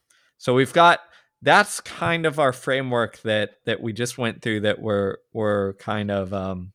[0.44, 1.00] So we've got
[1.42, 6.12] that's kind of our framework that that we just went through that we're we're kind
[6.12, 6.74] of um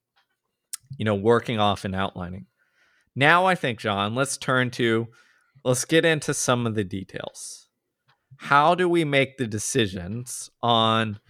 [0.96, 2.46] you know working off and outlining.
[3.14, 5.08] Now I think Jon, let's turn to
[5.66, 7.68] let's get into some of the details.
[8.38, 11.20] How do we make the decisions on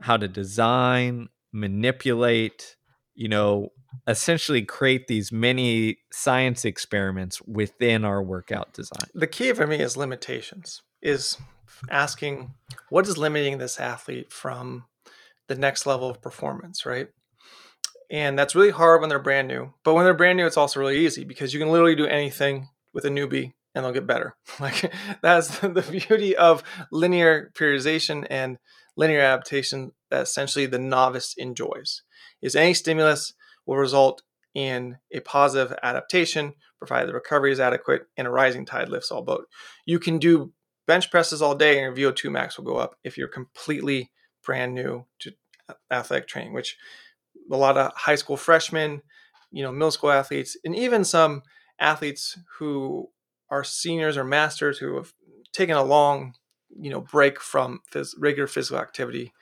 [0.00, 2.74] how to design, manipulate,
[3.14, 3.68] you know,
[4.08, 9.08] essentially create these many science experiments within our workout design?
[9.14, 10.82] The key for me is limitations.
[11.04, 11.38] Is
[11.90, 12.54] asking
[12.88, 14.86] what is limiting this athlete from
[15.48, 17.08] the next level of performance, right?
[18.10, 19.74] And that's really hard when they're brand new.
[19.84, 22.68] But when they're brand new, it's also really easy because you can literally do anything
[22.92, 24.36] with a newbie and they'll get better.
[24.60, 28.58] Like that's the beauty of linear periodization and
[28.96, 32.02] linear adaptation that essentially the novice enjoys.
[32.40, 33.32] Is any stimulus
[33.66, 34.22] will result
[34.54, 39.22] in a positive adaptation, provided the recovery is adequate and a rising tide lifts all
[39.22, 39.46] boat.
[39.84, 40.52] You can do
[40.86, 44.10] bench presses all day and your VO2 max will go up if you're completely
[44.44, 45.32] brand new to
[45.90, 46.76] athletic training, which
[47.50, 49.02] a lot of high school freshmen,
[49.50, 51.42] you know, middle school athletes, and even some
[51.78, 53.08] athletes who
[53.50, 55.12] are seniors or masters who have
[55.52, 56.34] taken a long,
[56.76, 59.32] you know, break from phys- regular physical activity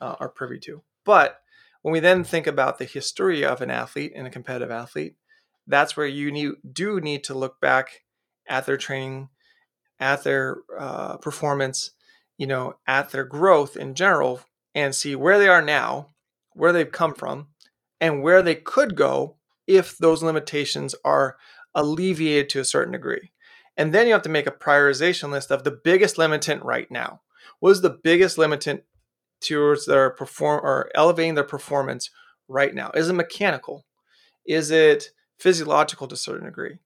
[0.00, 0.82] uh, are privy to.
[1.04, 1.40] But
[1.82, 5.16] when we then think about the history of an athlete and a competitive athlete,
[5.66, 8.02] that's where you need, do need to look back
[8.48, 9.28] at their training
[10.02, 11.92] at their uh, performance,
[12.36, 14.40] you know, at their growth in general,
[14.74, 16.08] and see where they are now,
[16.54, 17.46] where they've come from,
[18.00, 19.36] and where they could go
[19.68, 21.36] if those limitations are
[21.72, 23.30] alleviated to a certain degree.
[23.76, 27.20] And then you have to make a prioritization list of the biggest limitant right now.
[27.60, 28.82] What is the biggest limitant
[29.40, 32.10] towards their perform or elevating their performance
[32.48, 32.90] right now?
[32.94, 33.86] Is it mechanical?
[34.44, 36.78] Is it physiological to a certain degree?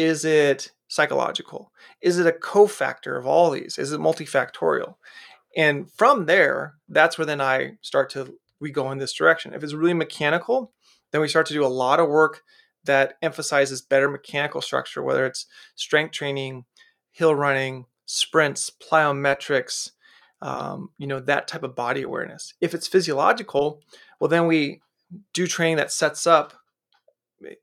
[0.00, 1.72] Is it psychological?
[2.00, 3.76] Is it a cofactor of all these?
[3.78, 4.94] Is it multifactorial?
[5.54, 9.52] And from there, that's where then I start to we go in this direction.
[9.52, 10.72] If it's really mechanical,
[11.10, 12.42] then we start to do a lot of work
[12.84, 16.64] that emphasizes better mechanical structure, whether it's strength training,
[17.10, 19.90] hill running, sprints, plyometrics,
[20.40, 22.54] um, you know, that type of body awareness.
[22.60, 23.82] If it's physiological,
[24.18, 24.80] well, then we
[25.34, 26.54] do training that sets up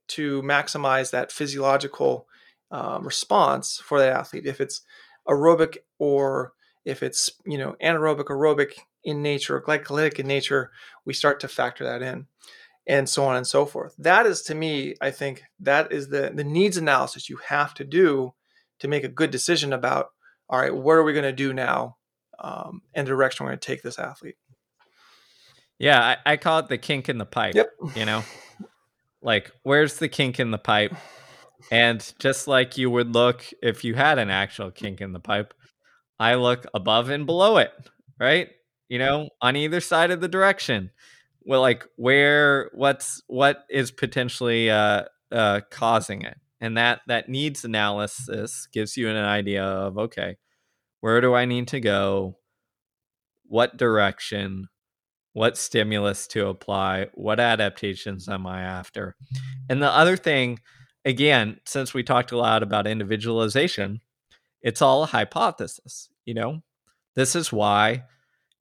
[0.08, 2.28] to maximize that physiological
[2.72, 4.46] um, response for that athlete.
[4.46, 4.82] If it's
[5.28, 6.54] aerobic or
[6.86, 10.72] if it's you know anaerobic, aerobic in nature, or glycolytic in nature,
[11.06, 12.28] we start to factor that in,
[12.88, 13.94] and so on and so forth.
[13.98, 17.84] That is to me, I think that is the the needs analysis you have to
[17.84, 18.34] do
[18.80, 20.08] to make a good decision about.
[20.50, 21.98] All right, what are we going to do now,
[22.40, 24.38] um, and the direction we're going to take this athlete.
[25.78, 27.54] Yeah, I, I call it the kink in the pipe.
[27.54, 27.70] Yep.
[27.96, 28.24] You know,
[29.28, 30.96] like where's the kink in the pipe?
[31.70, 35.54] And just like you would look if you had an actual kink in the pipe,
[36.18, 37.72] I look above and below it,
[38.18, 38.48] right?
[38.88, 40.92] You know, on either side of the direction.
[41.46, 46.38] Well, like where what's what is potentially uh uh causing it.
[46.62, 50.38] And that that needs analysis gives you an idea of okay,
[51.02, 52.38] where do I need to go?
[53.44, 54.70] What direction?
[55.38, 57.10] What stimulus to apply?
[57.14, 59.16] What adaptations am I after?
[59.70, 60.62] And the other thing
[61.06, 64.02] again, since we talked a lot about individualization,
[64.64, 66.10] it's all a hypothesis.
[66.26, 66.64] You know,
[67.14, 68.06] this is why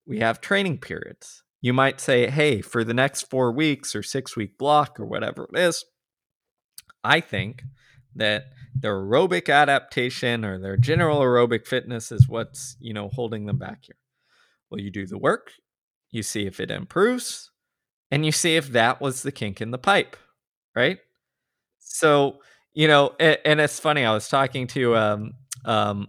[0.07, 1.43] we have training periods.
[1.63, 5.49] You might say, hey, for the next four weeks or six week block or whatever
[5.51, 5.83] it is,
[7.03, 7.63] I think
[8.15, 13.57] that their aerobic adaptation or their general aerobic fitness is what's, you know, holding them
[13.57, 13.97] back here.
[14.69, 15.53] Well, you do the work,
[16.11, 17.51] you see if it improves,
[18.11, 20.17] and you see if that was the kink in the pipe,
[20.75, 20.99] right?
[21.79, 22.41] So,
[22.75, 25.33] you know, and, and it's funny, I was talking to um,
[25.65, 26.09] um,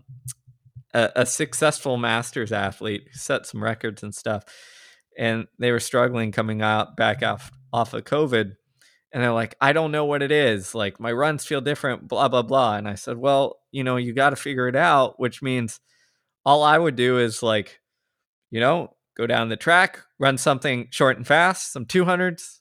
[0.93, 4.43] a, a successful masters athlete who set some records and stuff,
[5.17, 8.55] and they were struggling coming out back off off of COVID,
[9.13, 10.75] and they're like, I don't know what it is.
[10.75, 12.75] Like my runs feel different, blah blah blah.
[12.75, 15.79] And I said, well, you know, you got to figure it out, which means
[16.45, 17.79] all I would do is like,
[18.51, 22.59] you know, go down the track, run something short and fast, some 200s.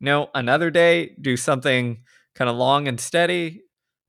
[0.00, 2.02] You know, another day, do something
[2.34, 3.62] kind of long and steady,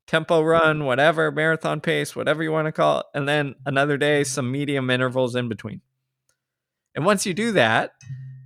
[0.08, 3.06] tempo run, whatever, marathon pace, whatever you want to call it.
[3.14, 5.82] And then another day, some medium intervals in between.
[6.96, 7.92] And once you do that,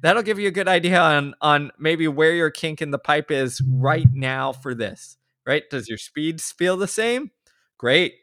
[0.01, 3.31] that'll give you a good idea on on maybe where your kink in the pipe
[3.31, 5.17] is right now for this.
[5.45, 5.63] Right?
[5.69, 7.31] Does your speeds feel the same?
[7.77, 8.15] Great.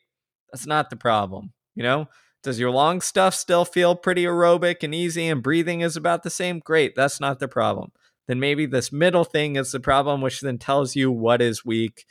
[0.53, 1.53] That's not the problem.
[1.75, 2.09] You know,
[2.45, 6.31] does your long stuff still feel pretty aerobic and easy and breathing is about the
[6.31, 6.61] same?
[6.61, 7.91] Great, that's not the problem.
[8.29, 12.05] Then maybe this middle thing is the problem, which then tells you what is weak,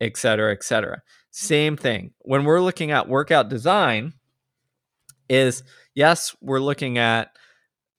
[0.00, 0.98] et cetera, et cetera.
[0.98, 1.32] Mm-hmm.
[1.32, 2.12] Same thing.
[2.20, 4.12] When we're looking at workout design,
[5.28, 5.62] is
[5.94, 7.30] yes, we're looking at,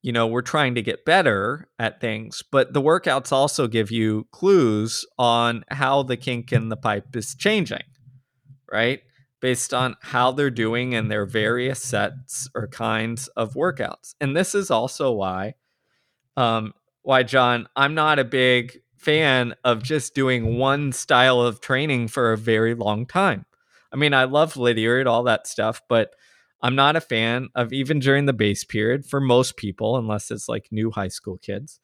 [0.02, 4.28] you know, we're trying to get better at things, but the workouts also give you
[4.32, 7.84] clues on how the kink in the pipe is changing,
[8.72, 9.02] right?
[9.42, 14.14] Based on how they're doing in their various sets or kinds of workouts.
[14.20, 15.56] And this is also why
[16.38, 16.74] um
[17.04, 22.34] why Jon, I'm not a big fan of just doing one style of training for
[22.34, 23.46] a very long time.
[23.92, 26.12] I mean, I love Lydiard, all that stuff, but
[26.62, 30.50] I'm not a fan of even during the base period for most people, unless it's
[30.50, 31.80] like new high school kids,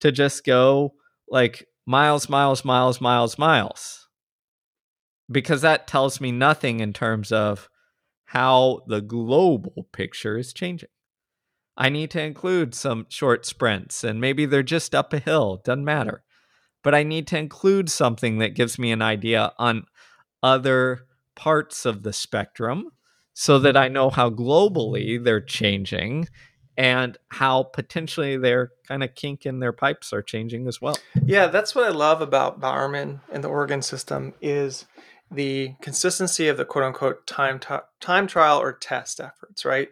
[0.00, 0.94] to just go
[1.28, 3.99] like miles, miles, miles, miles, miles
[5.30, 7.68] because that tells me nothing in terms of
[8.26, 10.88] how the global picture is changing.
[11.76, 15.84] I need to include some short sprints and maybe they're just up a hill, doesn't
[15.84, 16.22] matter.
[16.82, 19.86] But I need to include something that gives me an idea on
[20.42, 22.90] other parts of the spectrum
[23.32, 26.28] so that I know how globally they're changing
[26.76, 30.96] and how potentially their kind of kink in their pipes are changing as well.
[31.24, 34.86] Yeah, that's what I love about Bowerman and the Oregon system is
[35.30, 39.88] the consistency of the quote unquote time t- time trial or test efforts, right?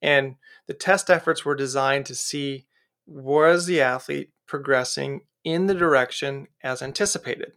[0.00, 0.36] And
[0.66, 2.66] the test efforts were designed to see
[3.06, 7.52] was the athlete progressing in the direction as anticipated.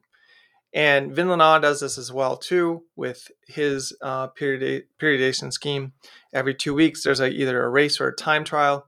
[0.73, 5.93] And Vinland does this as well too with his uh, period periodization scheme.
[6.33, 8.87] Every two weeks, there's a, either a race or a time trial,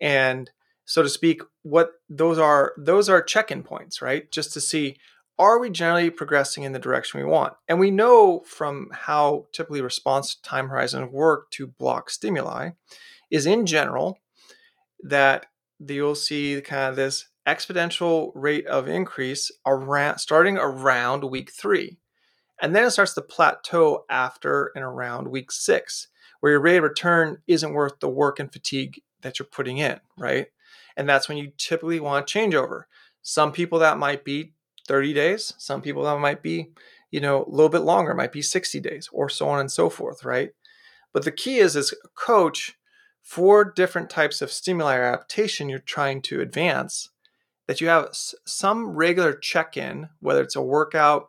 [0.00, 0.50] and
[0.86, 4.30] so to speak, what those are those are check-in points, right?
[4.30, 4.96] Just to see
[5.38, 7.54] are we generally progressing in the direction we want?
[7.68, 12.70] And we know from how typically response time horizon work to block stimuli
[13.30, 14.18] is in general
[15.02, 15.46] that
[15.86, 21.98] you'll see kind of this exponential rate of increase around starting around week three.
[22.60, 26.08] And then it starts to plateau after and around week six,
[26.40, 30.00] where your rate of return isn't worth the work and fatigue that you're putting in,
[30.18, 30.48] right?
[30.96, 32.82] And that's when you typically want changeover.
[33.22, 34.54] Some people that might be
[34.88, 35.54] 30 days.
[35.58, 36.70] Some people that might be,
[37.10, 39.88] you know, a little bit longer, might be 60 days or so on and so
[39.88, 40.50] forth, right?
[41.12, 42.74] But the key is as a coach,
[43.22, 47.10] for different types of stimuli or adaptation you're trying to advance,
[47.66, 48.08] that you have
[48.46, 51.28] some regular check-in, whether it's a workout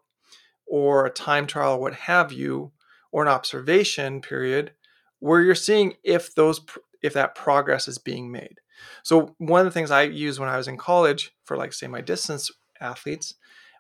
[0.65, 2.71] or a time trial or what have you,
[3.11, 4.71] or an observation period,
[5.19, 6.61] where you're seeing if those
[7.01, 8.59] if that progress is being made.
[9.03, 11.87] So one of the things I used when I was in college for like say
[11.87, 12.49] my distance
[12.79, 13.35] athletes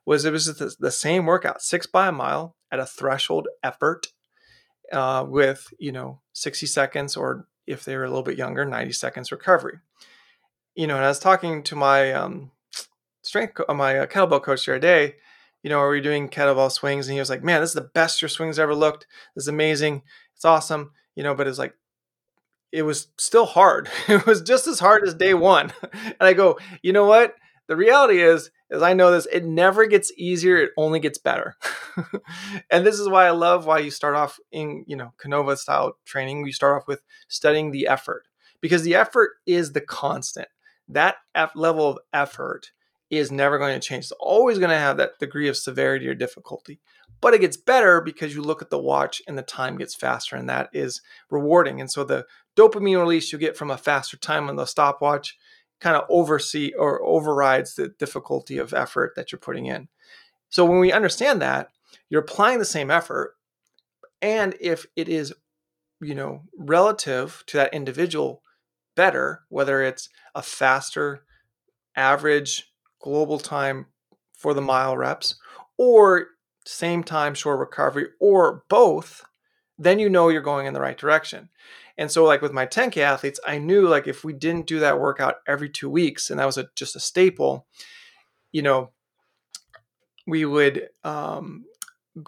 [0.05, 4.07] was it was the, the same workout, six by a mile at a threshold effort
[4.91, 8.91] uh, with, you know, 60 seconds or if they were a little bit younger, 90
[8.93, 9.79] seconds recovery.
[10.75, 12.51] You know, and I was talking to my um,
[13.21, 15.15] strength, uh, my kettlebell coach the other day,
[15.61, 17.07] you know, are we doing kettlebell swings?
[17.07, 19.05] And he was like, man, this is the best your swings ever looked.
[19.35, 20.03] This is amazing.
[20.35, 20.91] It's awesome.
[21.15, 21.73] You know, but it's like,
[22.71, 23.89] it was still hard.
[24.07, 25.73] it was just as hard as day one.
[25.93, 27.35] and I go, you know what?
[27.67, 31.55] The reality is, as I know this, it never gets easier, it only gets better.
[32.71, 35.93] and this is why I love why you start off in, you know, Canova style
[36.05, 36.45] training.
[36.45, 38.27] You start off with studying the effort
[38.61, 40.47] because the effort is the constant.
[40.87, 42.71] That F level of effort
[43.09, 44.05] is never going to change.
[44.05, 46.79] It's always going to have that degree of severity or difficulty.
[47.21, 50.35] But it gets better because you look at the watch and the time gets faster,
[50.35, 51.81] and that is rewarding.
[51.81, 55.37] And so the dopamine release you get from a faster time on the stopwatch
[55.79, 59.87] kind of oversee or overrides the difficulty of effort that you're putting in.
[60.49, 61.69] So when we understand that,
[62.09, 63.35] you're applying the same effort
[64.21, 65.33] and if it is
[66.01, 68.41] you know relative to that individual
[68.95, 71.23] better whether it's a faster
[71.95, 72.71] average
[73.01, 73.85] global time
[74.33, 75.35] for the mile reps
[75.77, 76.27] or
[76.65, 79.23] same time short recovery or both
[79.79, 81.49] then you know you're going in the right direction.
[81.99, 85.01] And so, like with my 10K athletes, I knew like if we didn't do that
[85.01, 87.67] workout every two weeks, and that was a, just a staple,
[88.53, 88.91] you know,
[90.25, 91.65] we would um,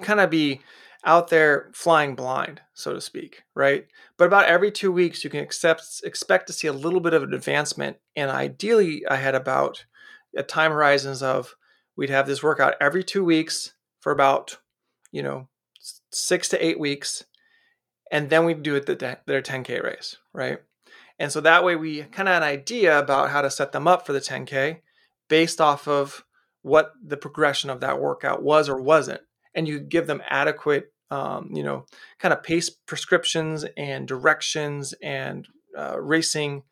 [0.01, 0.59] kind of be
[1.05, 3.88] out there flying blind, so to speak, right?
[4.17, 7.24] But about every two weeks, you can accept, expect to see a little bit of
[7.24, 7.95] an advancement.
[8.17, 9.86] And ideally, I had about
[10.36, 11.55] a time horizons of
[11.95, 14.57] we'd have this workout every two weeks for about,
[15.13, 15.47] you know,
[16.11, 17.24] six to eight weeks.
[18.12, 20.59] And then we'd do it the, their 10K race, right?
[21.18, 23.88] And so that way we kind of had an idea about how to set them
[23.88, 24.82] up for the 10K
[25.30, 26.26] based off of
[26.62, 29.22] what the progression of that workout was or wasn't
[29.53, 31.86] and you give them adequate um, you know
[32.20, 35.47] kind of pace prescriptions and directions and
[35.78, 36.64] uh, racing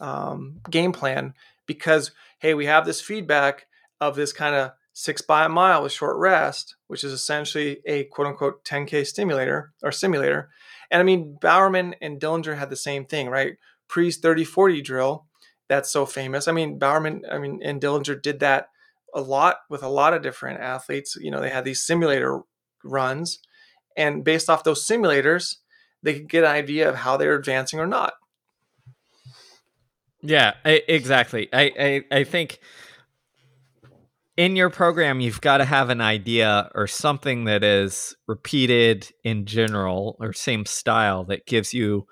[0.00, 1.34] um, game plan
[1.66, 3.66] because hey we have this feedback
[4.00, 8.04] of this kind of six by a mile with short rest which is essentially a
[8.04, 10.50] quote unquote 10k stimulator or simulator
[10.90, 13.54] and i mean bowerman and dellinger had the same thing right
[13.88, 15.26] pre's 30 40 drill
[15.68, 18.68] that's so famous i mean bowerman i mean and dellinger did that
[19.14, 21.16] a lot with a lot of different athletes.
[21.20, 22.40] You know, they had these simulator
[22.84, 23.40] runs,
[23.96, 25.56] and based off those simulators,
[26.02, 28.14] they could get an idea of how they're advancing or not.
[30.20, 31.48] Yeah, I, exactly.
[31.52, 32.58] I, I I think
[34.38, 39.44] in your program you've got to have an idea or something that is repeated in
[39.44, 42.06] general or same style that gives you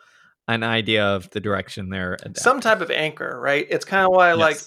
[0.48, 2.34] an idea of the direction they're adapting.
[2.34, 4.38] some type of anchor right it's kind of why yes.
[4.38, 4.58] like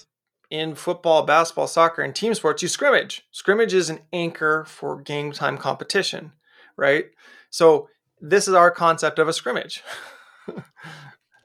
[0.50, 3.22] in football, basketball, soccer, and team sports, you scrimmage.
[3.30, 6.32] Scrimmage is an anchor for game time competition,
[6.76, 7.06] right?
[7.50, 7.88] So
[8.20, 9.82] this is our concept of a scrimmage.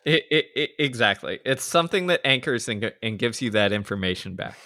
[0.06, 1.40] it, it, it, exactly.
[1.46, 4.58] It's something that anchors and, and gives you that information back.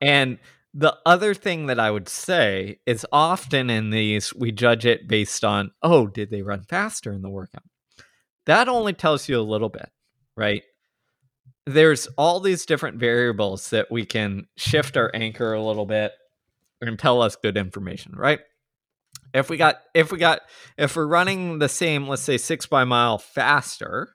[0.00, 0.38] And
[0.74, 5.44] the other thing that I would say is often in these, we judge it based
[5.44, 7.64] on, oh, did they run faster in the workout?
[8.46, 9.90] That only tells you a little bit,
[10.36, 10.62] right?
[11.68, 16.12] there's all these different variables that we can shift our anchor a little bit
[16.80, 18.40] and tell us good information, right?
[19.34, 20.40] If we got if we got
[20.78, 24.14] if we're running the same, let's say six by mile faster,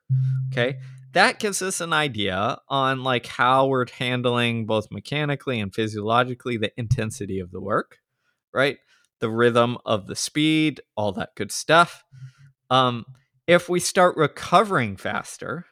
[0.52, 0.80] okay,
[1.14, 6.72] that gives us an idea on like how we're handling both mechanically and physiologically the
[6.78, 8.00] intensity of the work,
[8.52, 8.78] right?
[9.20, 12.04] The rhythm of the speed, all that good stuff.
[12.70, 13.06] Um,
[13.48, 15.66] if we start recovering faster,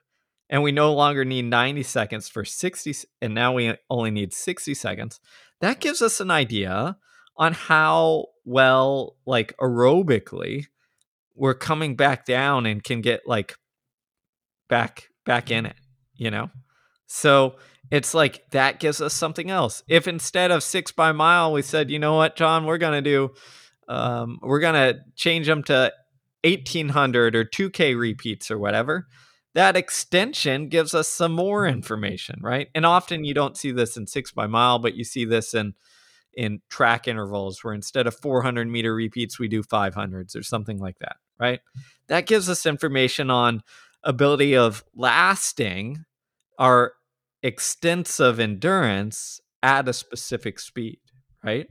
[0.52, 4.74] and we no longer need 90 seconds for 60 and now we only need 60
[4.74, 5.22] seconds
[5.62, 6.98] that gives us an idea
[7.38, 10.66] on how well like aerobically
[11.36, 13.56] we're coming back down and can get like
[14.68, 15.76] back back in it
[16.16, 16.50] you know
[17.08, 17.56] so
[17.92, 21.90] it's like that gives us something else if instead of six by mile we said
[21.90, 23.30] you know what john we're gonna do
[23.88, 25.92] um, we're gonna change them to
[26.44, 29.08] 1800 or 2k repeats or whatever
[29.54, 32.70] that extension gives us some more information, right?
[32.74, 35.74] And often you don't see this in six by mile, but you see this in
[36.34, 40.98] in track intervals where instead of 400 meter repeats, we do 500s or something like
[41.00, 41.60] that, right?
[42.08, 43.64] That gives us information on
[44.04, 46.06] ability of lasting
[46.58, 46.93] our
[47.43, 50.99] extensive endurance at a specific speed,
[51.43, 51.68] right?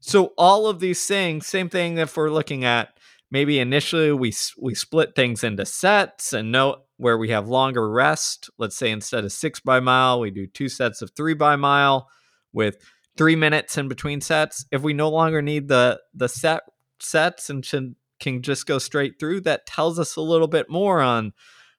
[0.00, 2.88] So all of these things, same thing if we're looking at
[3.30, 8.50] maybe initially we we split things into sets and know where we have longer rest.
[8.58, 12.08] Let's say instead of six by mile, we do two sets of three by mile
[12.52, 12.76] with
[13.16, 14.66] three minutes in between sets.
[14.70, 16.62] If we no longer need the the set
[17.00, 21.00] sets and can, can just go straight through, that tells us a little bit more
[21.00, 21.32] on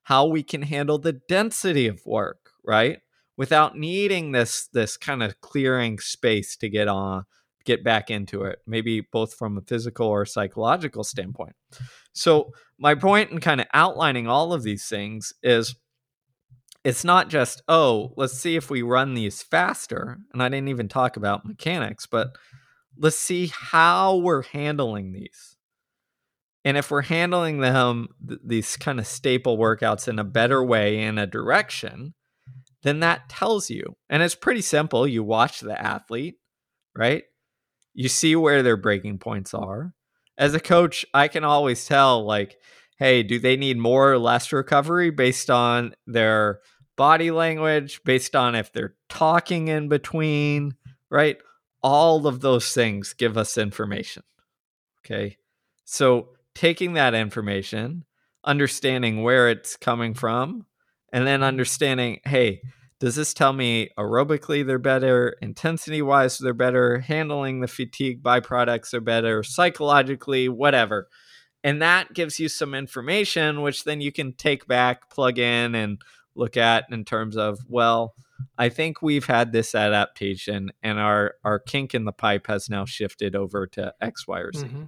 [0.03, 2.99] how we can handle the density of work, right?
[3.37, 7.25] Without needing this this kind of clearing space to get on
[7.65, 11.55] get back into it, maybe both from a physical or psychological standpoint.
[12.13, 15.75] So, my point in kind of outlining all of these things is
[16.83, 20.19] it's not just, oh, let's see if we run these faster.
[20.33, 22.35] And I didn't even talk about mechanics, but
[22.97, 25.52] let's see how we're handling these.
[26.66, 30.99] And if we're handling them, th- these kind of staple workouts in a better way,
[30.99, 32.14] in a direction,
[32.84, 33.95] then that tells you.
[34.09, 35.07] And it's pretty simple.
[35.07, 36.36] You watch the athlete,
[36.95, 37.24] right?
[37.93, 39.93] You see where their breaking points are
[40.38, 42.57] as a coach, I can always tell like,
[42.97, 46.59] hey, do they need more or less recovery based on their
[46.95, 50.76] body language, based on if they're talking in between,
[51.09, 51.38] right?
[51.82, 54.24] All of those things give us information.
[55.05, 55.38] Okay.
[55.86, 58.05] So taking that information,
[58.43, 60.65] understanding where it's coming from,
[61.11, 62.61] and then understanding, hey,
[62.99, 68.93] does this tell me aerobically they're better, intensity wise they're better, handling the fatigue byproducts
[68.93, 71.07] are better, psychologically, whatever?
[71.63, 76.01] and that gives you some information which then you can take back plug in and
[76.35, 78.13] look at in terms of well
[78.57, 82.85] i think we've had this adaptation and our our kink in the pipe has now
[82.85, 84.87] shifted over to x y or z Mhm.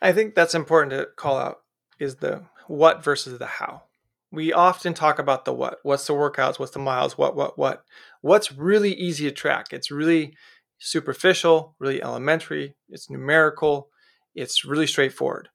[0.00, 1.58] I think that's important to call out
[1.98, 3.82] is the what versus the how.
[4.30, 5.78] We often talk about the what.
[5.82, 6.58] What's the workouts?
[6.58, 7.18] What's the miles?
[7.18, 7.84] What, what, what?
[8.22, 9.66] What's really easy to track?
[9.72, 10.34] It's really
[10.78, 13.88] superficial, really elementary, it's numerical,
[14.34, 15.48] it's really straightforward.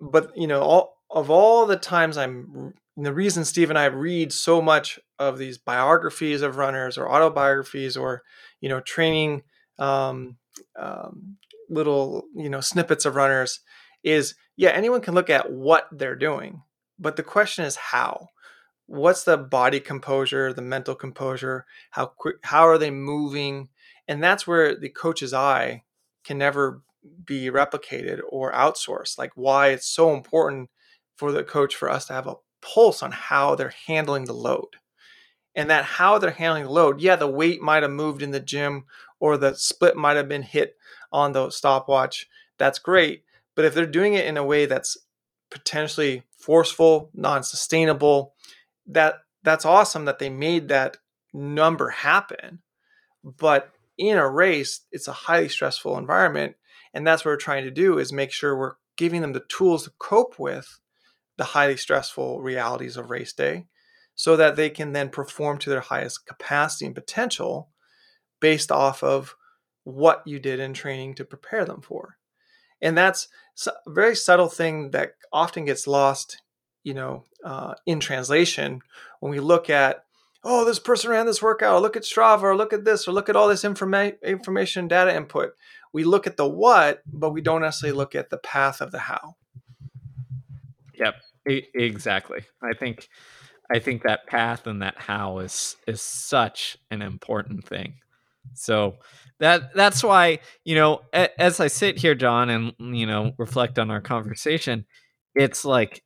[0.00, 3.86] But, you know, all of all the times I'm and the reason Steve and I
[3.86, 8.22] read so much of these biographies of runners or autobiographies or,
[8.60, 9.42] you know, training
[9.78, 10.36] um,
[10.78, 11.38] um,
[11.70, 13.60] little, you know, snippets of runners
[14.02, 16.60] is yeah, anyone can look at what they're doing,
[16.98, 18.28] but the question is how.
[18.84, 21.64] What's the body composure, the mental composure?
[21.92, 22.36] How quick?
[22.42, 23.70] How are they moving?
[24.08, 25.84] And that's where the coach's eye
[26.22, 26.82] can never
[27.24, 29.16] be replicated or outsourced.
[29.16, 30.68] Like why it's so important
[31.16, 34.76] for the coach for us to have a pulse on how they're handling the load.
[35.54, 38.40] And that how they're handling the load, yeah, the weight might have moved in the
[38.40, 38.84] gym
[39.18, 40.76] or the split might have been hit
[41.12, 42.28] on the stopwatch.
[42.56, 43.24] That's great.
[43.56, 44.96] But if they're doing it in a way that's
[45.50, 48.34] potentially forceful, non-sustainable,
[48.86, 50.98] that that's awesome that they made that
[51.32, 52.60] number happen.
[53.24, 56.56] But in a race, it's a highly stressful environment.
[56.94, 59.84] And that's what we're trying to do is make sure we're giving them the tools
[59.84, 60.79] to cope with
[61.40, 63.64] the highly stressful realities of race day
[64.14, 67.70] so that they can then perform to their highest capacity and potential
[68.40, 69.34] based off of
[69.84, 72.18] what you did in training to prepare them for.
[72.82, 73.28] And that's
[73.66, 76.42] a very subtle thing that often gets lost,
[76.84, 78.82] you know, uh, in translation
[79.20, 80.04] when we look at,
[80.44, 83.12] oh, this person ran this workout, or look at Strava, or look at this, or
[83.12, 85.54] look at all this informa- information data input.
[85.90, 88.98] We look at the what, but we don't necessarily look at the path of the
[88.98, 89.36] how.
[91.00, 91.14] Yep,
[91.46, 92.40] exactly.
[92.62, 93.08] I think
[93.72, 97.94] I think that path and that how is is such an important thing.
[98.54, 98.96] So
[99.38, 103.78] that that's why you know a, as I sit here, Jon, and you know reflect
[103.78, 104.86] on our conversation,
[105.34, 106.02] it's like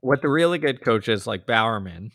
[0.00, 2.12] what the really good coaches like Bowerman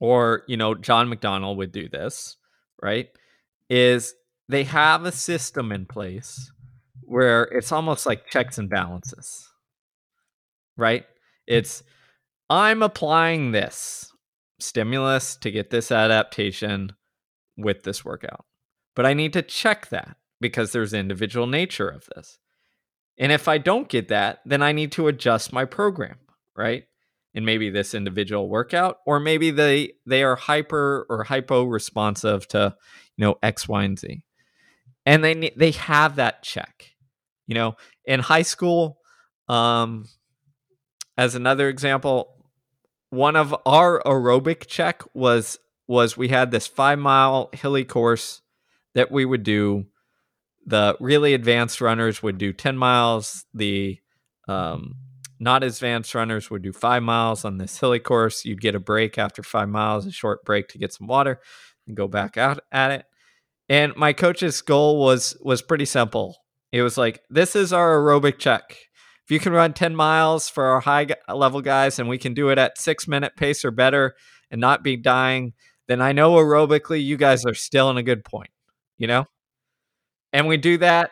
[0.00, 2.36] or you know John McDonald would do this,
[2.82, 3.08] right?
[3.68, 4.14] Is
[4.48, 6.50] they have a system in place
[7.02, 9.48] where it's almost like checks and balances,
[10.76, 11.04] right?
[11.46, 11.82] It's
[12.50, 14.12] I'm applying this
[14.60, 16.92] stimulus to get this adaptation
[17.56, 18.44] with this workout.
[18.94, 22.38] But I need to check that because there's individual nature of this.
[23.18, 26.18] And if I don't get that, then I need to adjust my program,
[26.56, 26.84] right?
[27.34, 32.74] And maybe this individual workout, or maybe they they are hyper or hypo responsive to
[33.16, 34.22] you know X, Y, and Z,
[35.06, 36.90] and they they have that check.
[37.46, 38.98] You know, in high school,
[39.48, 40.06] um,
[41.16, 42.34] as another example,
[43.10, 48.40] one of our aerobic check was was we had this five mile hilly course
[48.94, 49.86] that we would do.
[50.64, 53.44] The really advanced runners would do 10 miles.
[53.52, 53.98] The
[54.48, 54.94] um,
[55.40, 58.44] not advanced runners would do five miles on this hilly course.
[58.44, 61.40] You'd get a break after five miles, a short break to get some water
[61.86, 63.04] and go back out at it.
[63.68, 66.36] And my coach's goal was was pretty simple.
[66.70, 68.76] It was like, this is our aerobic check.
[69.24, 72.34] If you can run 10 miles for our high uh, level guys and we can
[72.34, 74.14] do it at six minute pace or better
[74.50, 75.52] and not be dying,
[75.88, 78.50] then I know aerobically you guys are still in a good point,
[78.98, 79.26] you know?
[80.32, 81.10] And we do that,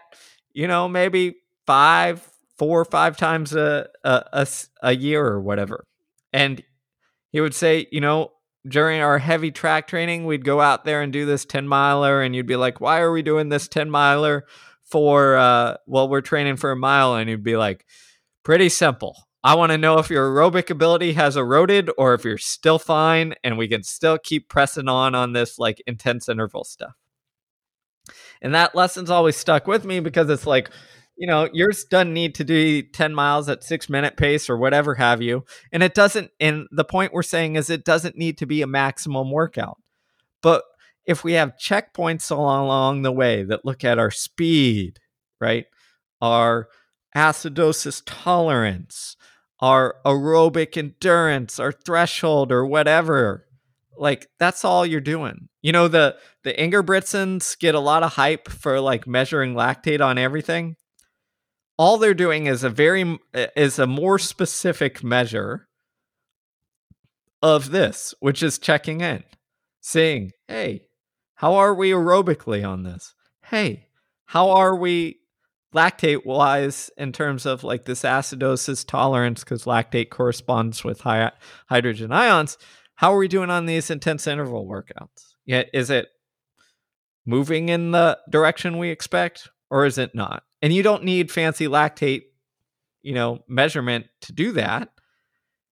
[0.53, 1.37] you know, maybe
[1.67, 2.27] five,
[2.59, 4.47] four or five times a, a, a,
[4.83, 5.85] a year or whatever.
[6.33, 6.63] And
[7.31, 8.33] he would say, you know,
[8.69, 12.37] during our heavy track training, we'd go out there and do this 10 miler, and
[12.37, 14.45] you'd be like, why are we doing this 10 miler
[14.91, 17.15] for, uh, well, we're training for a mile?
[17.15, 17.87] And you'd be like,
[18.45, 19.17] pretty simple.
[19.43, 23.35] I want to know if your aerobic ability has eroded or if you're still fine
[23.43, 26.93] and we can still keep pressing on on this like intense interval stuff.
[28.43, 30.71] And that lesson's always stuck with me because it's like,
[31.17, 34.95] you know, yours doesn't need to do 10 miles at six minute pace or whatever
[34.95, 35.45] have you.
[35.73, 38.67] And it doesn't, and the point we're saying is it doesn't need to be a
[38.67, 39.79] maximum workout.
[40.43, 40.65] But
[41.07, 44.99] if we have checkpoints along, the way that look at our speed,
[45.41, 45.67] right?
[46.21, 46.69] Our
[47.17, 49.17] acidosis tolerance,
[49.61, 53.47] our aerobic endurance, our threshold, or whatever.
[53.97, 55.49] Like that's all you're doing.
[55.63, 60.17] You know the the Ingebrigtsens get a lot of hype for like measuring lactate on
[60.17, 60.77] everything.
[61.77, 65.67] All they're doing is a very is a more specific measure
[67.43, 69.25] of this, which is checking in,
[69.81, 70.83] saying, "Hey,
[71.41, 73.15] how are we aerobically on this?
[73.47, 73.87] Hey,
[74.27, 75.21] how are we
[75.75, 79.43] lactate wise in terms of like this acidosis tolerance?
[79.43, 81.33] Because lactate corresponds with high
[81.67, 82.59] hydrogen ions.
[82.97, 85.33] How are we doing on these intense interval workouts?
[85.47, 86.09] Yeah is it
[87.25, 90.43] moving in the direction we expect or is it not?
[90.61, 92.25] And you don't need fancy lactate
[93.01, 94.91] you know measurement to do that.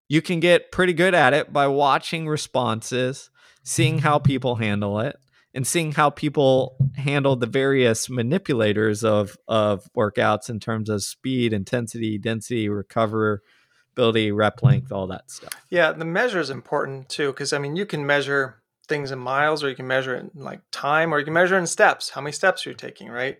[0.07, 3.29] You can get pretty good at it by watching responses
[3.63, 5.17] seeing how people handle it
[5.57, 11.51] and seeing how people handle the various manipulators of of workouts in terms of speed,
[11.51, 15.51] intensity, density, recoverability, rep length, all that stuff.
[15.71, 19.63] Yeah, the measure is important too because I mean you can measure things in miles
[19.63, 22.21] or you can measure it in like time or you can measure in steps, how
[22.21, 23.37] many steps you're taking, right?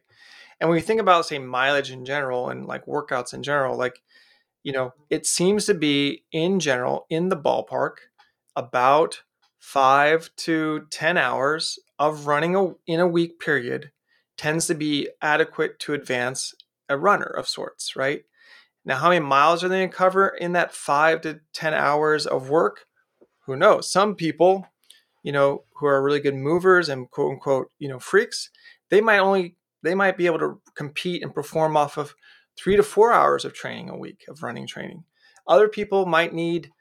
[0.59, 4.01] And when you think about say mileage in general and like workouts in general, like
[4.63, 7.97] you know, it seems to be in general in the ballpark
[8.55, 9.21] about
[9.59, 13.91] 5 to 10 hours of running a, in a week period
[14.37, 16.53] tends to be adequate to advance
[16.89, 18.23] a runner of sorts, right?
[18.85, 22.25] Now, how many miles are they going to cover in that five to 10 hours
[22.25, 22.85] of work?
[23.45, 23.91] Who knows?
[23.91, 24.67] Some people,
[25.23, 28.49] you know, who are really good movers and quote unquote, you know, freaks,
[28.89, 32.15] they might only, they might be able to compete and perform off of
[32.57, 35.03] three to four hours of training a week of running training.
[35.47, 36.71] Other people might need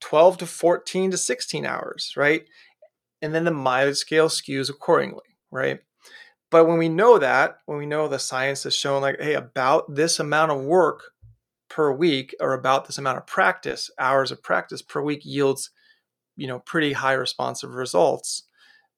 [0.00, 2.46] 12 to 14 to 16 hours, right?
[3.22, 5.80] And then the mileage scale skews accordingly, right?
[6.50, 9.94] But when we know that, when we know the science has shown, like, hey, about
[9.94, 11.12] this amount of work
[11.68, 15.70] per week or about this amount of practice, hours of practice per week yields,
[16.36, 18.44] you know, pretty high responsive results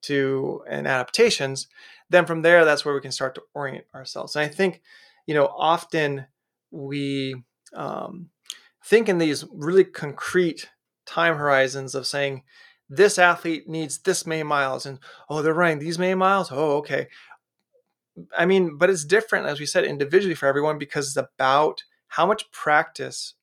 [0.02, 1.68] to and adaptations,
[2.10, 4.36] then from there, that's where we can start to orient ourselves.
[4.36, 4.82] And I think,
[5.26, 6.26] you know, often
[6.70, 7.42] we
[7.74, 8.30] um,
[8.84, 10.68] think in these really concrete
[11.06, 12.42] time horizons of saying,
[12.88, 16.50] this athlete needs this many miles and oh they're running these many miles?
[16.50, 17.08] Oh okay.
[18.36, 22.26] I mean but it's different as we said individually for everyone because it's about how
[22.26, 23.34] much practice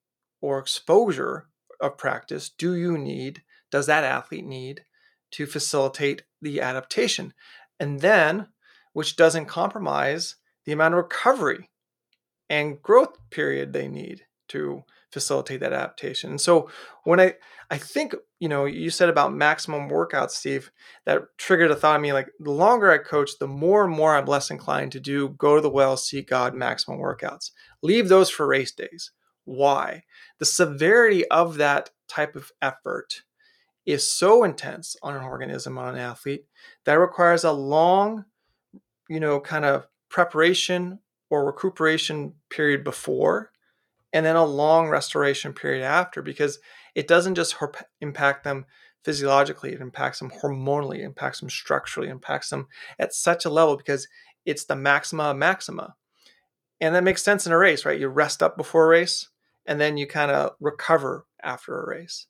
[0.41, 1.47] or exposure
[1.79, 4.85] of practice do you need does that athlete need
[5.31, 7.33] to facilitate the adaptation?
[7.79, 8.47] And then
[8.93, 11.69] which doesn't compromise the amount of recovery
[12.49, 14.83] and growth period they need to
[15.15, 16.29] facilitate that adaptation.
[16.29, 16.69] And so
[17.05, 17.35] when I
[17.71, 20.71] I think, you know, you said about maximum workouts, Steve,
[21.05, 24.15] that triggered a thought in me like the longer I coach, the more and more
[24.15, 27.51] I'm less inclined to do go to the well, see God maximum workouts.
[27.81, 29.11] Leave those for race days.
[29.45, 30.03] Why?
[30.39, 33.23] The severity of that type of effort
[33.85, 36.45] is so intense on an organism, on an athlete,
[36.83, 38.25] that requires a long,
[39.07, 40.99] you know, kind of preparation
[41.29, 43.51] or recuperation period before
[44.15, 46.57] and then a long restoration period after because
[46.95, 47.57] it doesn't just
[47.99, 48.65] impact them
[49.03, 54.07] physiologically it impacts them hormonally impacts them structurally impacts them at such a level because
[54.45, 55.95] it's the maxima maxima.
[56.79, 57.99] And that makes sense in a race right?
[57.99, 59.27] You rest up before a race
[59.65, 62.27] and then you kind of recover after a race.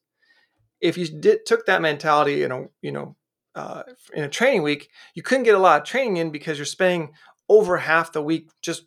[0.82, 3.16] If you did, took that mentality in a you know
[3.54, 3.84] uh,
[4.14, 7.14] in a training week you couldn't get a lot of training in because you're spending
[7.48, 8.86] over half the week just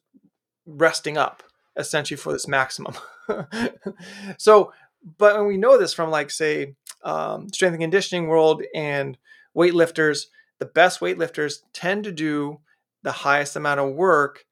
[0.67, 1.43] resting up
[1.79, 2.95] essentially for this maximum.
[4.39, 4.72] so,
[5.16, 6.74] but when we know this from like say
[7.05, 9.16] um, strength and conditioning world and
[9.57, 10.26] weightlifters,
[10.59, 12.59] the best weightlifters tend to do
[13.03, 14.45] the highest amount of work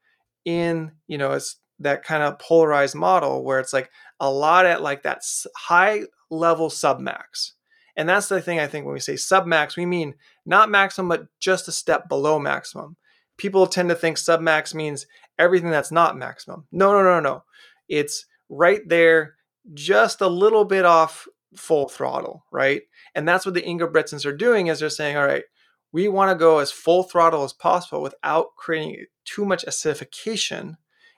[0.45, 4.83] in you know it's that kind of polarized model where it's like a lot at
[4.83, 5.23] like that
[5.57, 7.53] high level submax.
[7.97, 10.15] And that's the thing I think when we say submax, we mean
[10.45, 12.97] not maximum, but just a step below maximum.
[13.37, 15.07] People tend to think submax means
[15.39, 16.67] everything that's not maximum.
[16.73, 17.45] No, no, no, no.
[17.89, 19.35] It's right there,
[19.75, 21.27] just a little bit off
[21.57, 22.83] full throttle, right?
[23.15, 25.45] And that's what the Ingebrigtsens are doing is they're saying, all right,
[25.93, 30.75] we want to go as full throttle as possible without creating too much acidification.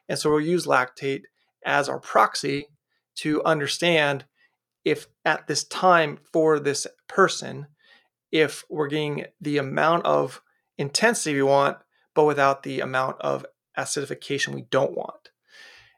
[0.08, 1.22] And so we'll use lactate
[1.64, 2.68] as our proxy
[3.16, 4.24] to understand
[4.84, 7.66] if at this time for this person,
[8.30, 10.40] if we're getting the amount of
[10.78, 11.78] intensity we want,
[12.14, 13.44] but without the amount of
[13.78, 15.30] acidification we don't want.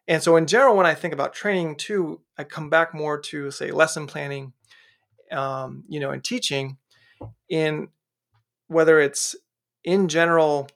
[0.06, 3.50] And so, in general, when I think about training too, I come back more to
[3.50, 4.52] say lesson planning,
[5.30, 6.78] um, you know, and teaching
[7.48, 7.88] in
[8.66, 9.36] whether it's
[9.84, 10.68] in general,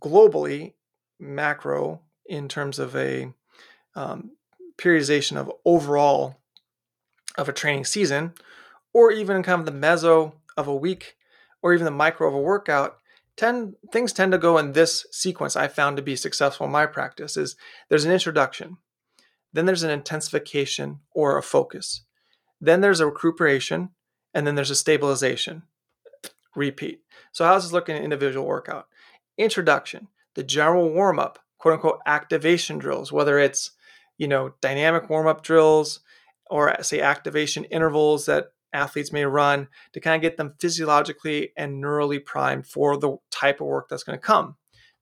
[0.00, 0.74] globally,
[1.18, 3.32] macro, in terms of a
[3.94, 4.30] um,
[4.76, 6.36] periodization of overall
[7.36, 8.32] of a training season,
[8.92, 11.16] or even kind of the meso of a week,
[11.62, 12.98] or even the micro of a workout,
[13.36, 16.86] tend things tend to go in this sequence i found to be successful in my
[16.86, 17.56] practice is
[17.88, 18.76] there's an introduction
[19.52, 22.02] then there's an intensification or a focus
[22.60, 23.90] then there's a recuperation
[24.32, 25.62] and then there's a stabilization
[26.54, 27.00] repeat.
[27.32, 28.88] So how's this look in an individual workout?
[29.38, 33.70] Introduction the general warm-up quote unquote activation drills, whether it's,
[34.18, 36.00] you know, dynamic warm up drills
[36.50, 41.82] or say activation intervals that athletes may run to kind of get them physiologically and
[41.82, 44.56] neurally primed for the type of work that's going to come.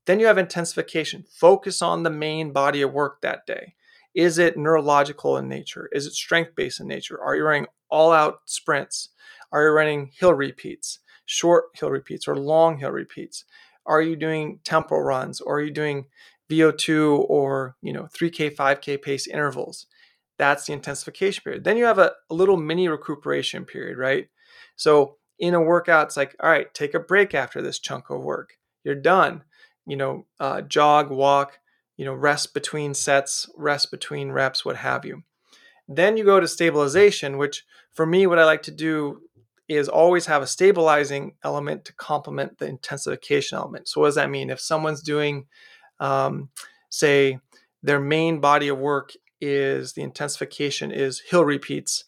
[0.07, 1.25] Then you have intensification.
[1.31, 3.75] Focus on the main body of work that day.
[4.15, 5.89] Is it neurological in nature?
[5.93, 7.21] Is it strength based in nature?
[7.21, 9.09] Are you running all out sprints?
[9.53, 13.45] Are you running hill repeats, short hill repeats, or long hill repeats?
[13.87, 15.41] Are you doing tempo runs?
[15.41, 16.07] Or are you doing
[16.51, 19.87] VO2 or you know 3K, 5K pace intervals?
[20.43, 21.63] That's the intensification period.
[21.63, 24.27] Then you have a, a little mini recuperation period, right?
[24.75, 28.25] So in a workout, it's like, all right, take a break after this chunk of
[28.25, 28.55] work.
[28.83, 29.45] You're done.
[29.87, 31.61] You know, uh, jog, walk,
[31.97, 35.23] you know, rest between sets, rest between reps, what have you.
[35.87, 39.21] Then you go to stabilization, which for me, what I like to do
[39.69, 43.87] is always have a stabilizing element to complement the intensification element.
[43.87, 44.51] So, what does that mean?
[44.51, 45.47] If someone's doing,
[46.01, 46.49] um,
[46.91, 47.39] say,
[47.85, 49.13] their main body of work
[49.43, 52.05] is the intensification is hill repeats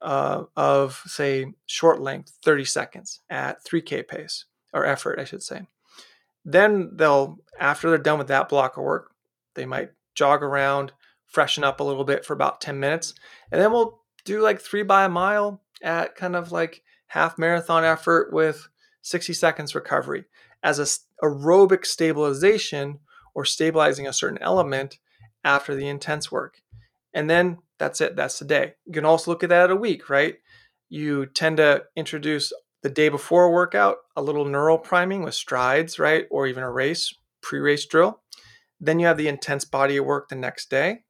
[0.00, 5.62] uh, of, say, short length, 30 seconds at 3K pace or effort, I should say.
[6.44, 9.10] Then they'll, after they're done with that block of work,
[9.54, 10.92] they might jog around,
[11.26, 13.12] freshen up a little bit for about 10 minutes,
[13.50, 17.84] and then we'll do like three by a mile at kind of like half marathon
[17.84, 18.68] effort with
[19.02, 20.24] 60 seconds recovery
[20.62, 23.00] as a aerobic stabilization
[23.34, 24.98] or stabilizing a certain element
[25.44, 26.62] after the intense work.
[27.18, 28.74] And then that's it, that's the day.
[28.86, 30.36] You can also look at that at a week, right?
[30.88, 32.52] You tend to introduce
[32.84, 36.26] the day before a workout a little neural priming with strides, right?
[36.30, 37.12] Or even a race,
[37.42, 38.20] pre race drill.
[38.80, 41.00] Then you have the intense body of work the next day.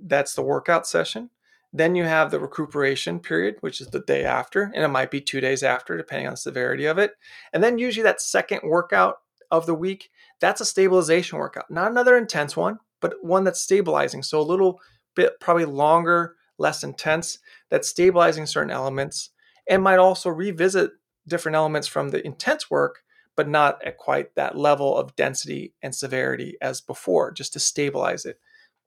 [0.00, 1.30] That's the workout session.
[1.72, 5.20] Then you have the recuperation period, which is the day after, and it might be
[5.20, 7.14] two days after, depending on the severity of it.
[7.52, 9.16] And then usually that second workout
[9.50, 14.22] of the week, that's a stabilization workout, not another intense one, but one that's stabilizing.
[14.22, 14.78] So a little
[15.14, 17.38] bit probably longer, less intense,
[17.68, 19.30] that's stabilizing certain elements,
[19.68, 20.92] and might also revisit
[21.26, 23.02] different elements from the intense work
[23.40, 28.26] but not at quite that level of density and severity as before, just to stabilize
[28.26, 28.38] it.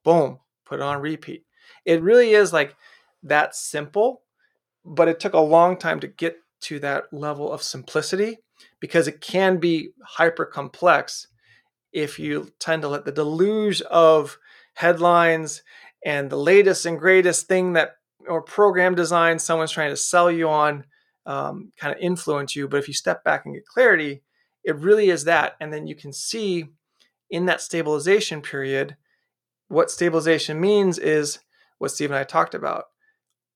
[0.03, 1.43] Boom, put it on repeat.
[1.85, 2.75] It really is like
[3.23, 4.21] that simple,
[4.85, 8.37] but it took a long time to get to that level of simplicity
[8.79, 11.27] because it can be hyper complex
[11.91, 14.37] if you tend to let the deluge of
[14.75, 15.63] headlines
[16.05, 17.95] and the latest and greatest thing that
[18.27, 20.85] or program design someone's trying to sell you on
[21.25, 22.67] um, kind of influence you.
[22.67, 24.23] But if you step back and get clarity,
[24.63, 25.55] it really is that.
[25.59, 26.65] And then you can see
[27.29, 28.95] in that stabilization period,
[29.67, 31.39] what stabilization means is
[31.79, 32.85] what Steve and I talked about.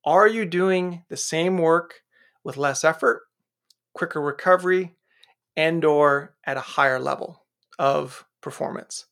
[0.06, 2.02] Are you doing the same work
[2.44, 3.24] with less effort,
[3.94, 4.96] quicker recovery,
[5.56, 7.46] and or at a higher level
[7.78, 9.06] of performance?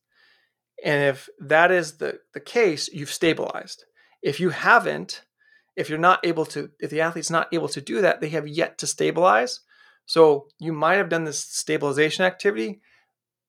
[0.86, 3.84] And if that is the, the case, you've stabilized.
[4.22, 5.24] If you haven't,
[5.76, 8.48] if you're not able to, if the athlete's not able to do that, they have
[8.48, 9.62] yet to stabilize,
[10.06, 12.82] so you might have done this stabilization activity,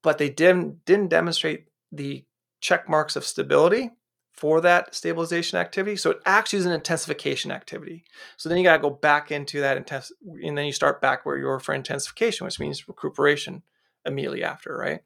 [0.03, 2.25] but they didn't didn't demonstrate the
[2.61, 3.91] check marks of stability
[4.33, 5.97] for that stabilization activity.
[5.97, 8.05] So it actually is an intensification activity.
[8.37, 10.13] So then you got to go back into that intense,
[10.43, 13.63] and then you start back where you were for intensification, which means recuperation
[14.05, 15.01] immediately after, right?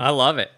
[0.00, 0.50] I love it.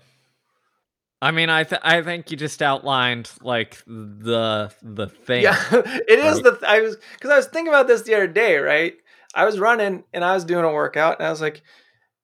[1.21, 5.43] I mean, I th- I think you just outlined like the the thing.
[5.43, 6.61] Yeah, it is right?
[6.61, 8.95] the I was because I was thinking about this the other day, right?
[9.35, 11.63] I was running and I was doing a workout, and I was like,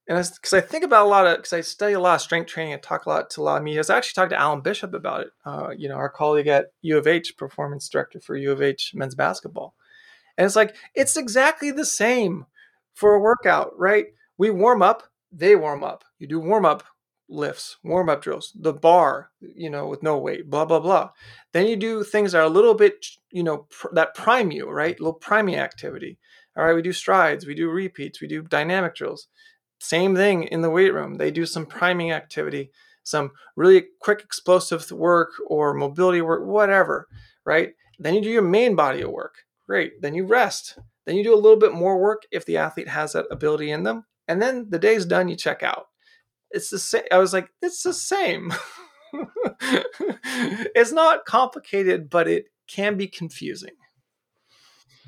[0.09, 2.17] and I because I, I, think about a lot of because I study a lot
[2.17, 3.83] of strength training and talk a lot to a lot of media.
[3.89, 5.29] I actually talked to Alan Bishop about it.
[5.45, 8.93] Uh, you know, our colleague at U of H, performance director for U of H
[8.95, 9.75] men's basketball,
[10.37, 12.47] and it's like it's exactly the same
[12.95, 14.07] for a workout, right?
[14.39, 16.05] We warm up, they warm up.
[16.19, 16.83] You do warm up
[17.29, 21.11] lifts, warm up drills, the bar, you know, with no weight, blah, blah, blah.
[21.53, 24.69] Then you do things that are a little bit, you know, pr- that prime you,
[24.71, 24.99] right?
[24.99, 26.19] A little priming activity.
[26.57, 29.29] All right, we do strides, we do repeats, we do dynamic drills.
[29.79, 31.17] Same thing in the weight room.
[31.17, 32.71] They do some priming activity,
[33.05, 37.07] some really quick explosive work or mobility work, whatever,
[37.45, 37.71] right?
[37.99, 39.37] Then you do your main body of work.
[39.67, 40.01] Great.
[40.01, 40.79] Then you rest.
[41.05, 43.83] Then you do a little bit more work if the athlete has that ability in
[43.83, 44.05] them.
[44.27, 45.88] And then the day's done, you check out
[46.51, 47.03] it's the same.
[47.11, 48.53] I was like, it's the same.
[50.75, 53.75] it's not complicated, but it can be confusing.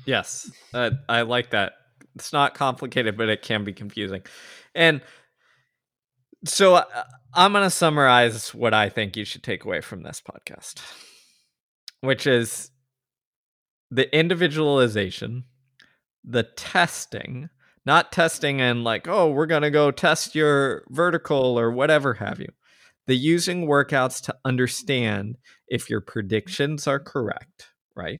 [0.05, 1.73] Yes, uh, I like that.
[2.15, 4.23] It's not complicated, but it can be confusing.
[4.75, 5.01] And
[6.45, 6.85] so uh,
[7.33, 10.81] I'm going to summarize what I think you should take away from this podcast,
[12.01, 12.71] which is
[13.91, 15.45] the individualization,
[16.23, 17.49] the testing,
[17.85, 22.39] not testing and like, oh, we're going to go test your vertical or whatever have
[22.39, 22.49] you.
[23.07, 28.19] The using workouts to understand if your predictions are correct, right?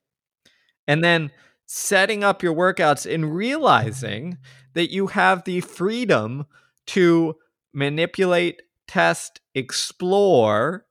[0.88, 1.32] And then
[1.68, 4.38] setting up your workouts and realizing
[4.74, 6.46] that you have the freedom
[6.88, 7.36] to
[7.74, 10.86] manipulate, test, explore,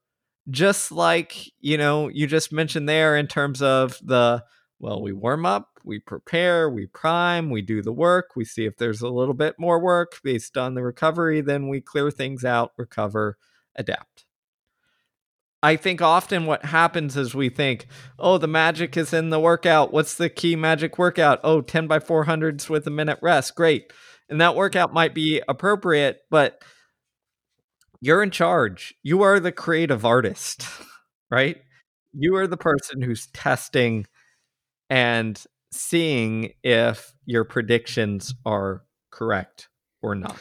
[0.48, 4.42] just like, you know, you just mentioned there in terms of the
[4.78, 8.76] well, we warm up, we prepare, we prime, we do the work, we see if
[8.76, 12.72] there's a little bit more work based on the recovery, then we clear things out,
[12.76, 13.36] recover,
[13.76, 14.24] adapt.
[15.62, 17.86] I think often what happens is we think,
[18.18, 19.92] oh, the magic is in the workout.
[19.92, 21.40] What's the key magic workout?
[21.44, 23.54] Oh, 10 by 400s with a minute rest.
[23.56, 23.92] Great.
[24.30, 26.62] And that workout might be appropriate, but
[28.00, 28.94] you're in charge.
[29.02, 30.64] You are the creative artist,
[31.30, 31.58] right?
[32.14, 34.06] You are the person who's testing
[34.88, 39.68] and seeing if your predictions are correct
[40.02, 40.36] or not.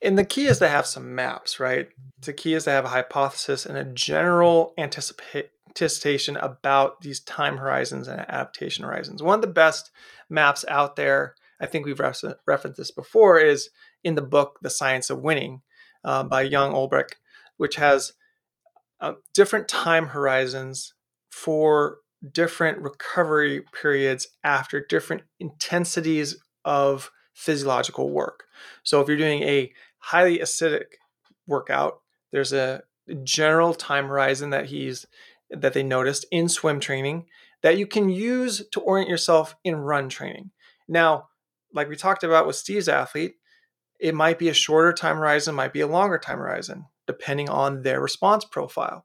[0.00, 1.88] And the key is to have some maps, right?
[2.20, 8.06] The key is to have a hypothesis and a general anticipation about these time horizons
[8.06, 9.22] and adaptation horizons.
[9.22, 9.90] One of the best
[10.30, 13.70] maps out there, I think we've referenced this before, is
[14.04, 15.62] in the book The Science of Winning
[16.04, 17.14] uh, by Jan Olbrecht,
[17.56, 18.12] which has
[19.00, 20.94] uh, different time horizons
[21.30, 21.98] for
[22.32, 28.44] different recovery periods after different intensities of physiological work.
[28.82, 30.96] So if you're doing a highly acidic
[31.46, 32.00] workout,
[32.32, 32.82] there's a
[33.24, 35.06] general time horizon that he's
[35.50, 37.26] that they noticed in swim training
[37.62, 40.50] that you can use to orient yourself in run training.
[40.86, 41.28] Now,
[41.72, 43.36] like we talked about with Steve's athlete,
[43.98, 47.82] it might be a shorter time horizon, might be a longer time horizon, depending on
[47.82, 49.04] their response profile.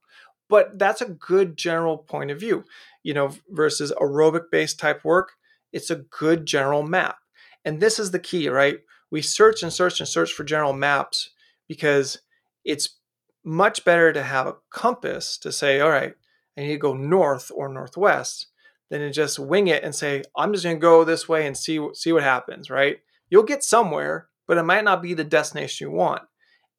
[0.49, 2.65] But that's a good general point of view
[3.03, 5.33] you know, versus aerobic based type work,
[5.71, 7.17] it's a good general map.
[7.65, 8.79] And this is the key, right?
[9.11, 11.29] We search and search and search for general maps
[11.67, 12.19] because
[12.65, 12.97] it's
[13.43, 16.13] much better to have a compass to say, all right,
[16.57, 18.47] I need to go north or northwest
[18.89, 21.57] than to just wing it and say, I'm just going to go this way and
[21.57, 22.97] see see what happens, right?
[23.29, 26.23] You'll get somewhere, but it might not be the destination you want.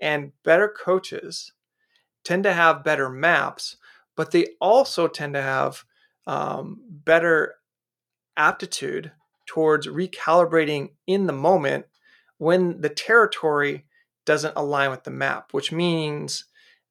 [0.00, 1.52] And better coaches
[2.24, 3.76] tend to have better maps,
[4.16, 5.84] but they also tend to have
[6.26, 7.54] um, better
[8.36, 9.12] aptitude
[9.46, 11.86] towards recalibrating in the moment
[12.38, 13.84] when the territory
[14.24, 16.44] doesn't align with the map, which means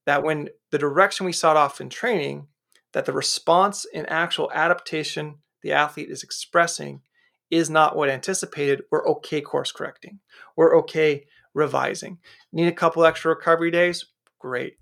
[0.05, 2.47] that when the direction we sought off in training,
[2.93, 7.01] that the response in actual adaptation the athlete is expressing
[7.49, 10.19] is not what anticipated, we're okay course correcting.
[10.55, 12.19] We're okay revising.
[12.51, 14.05] Need a couple extra recovery days?
[14.39, 14.77] Great.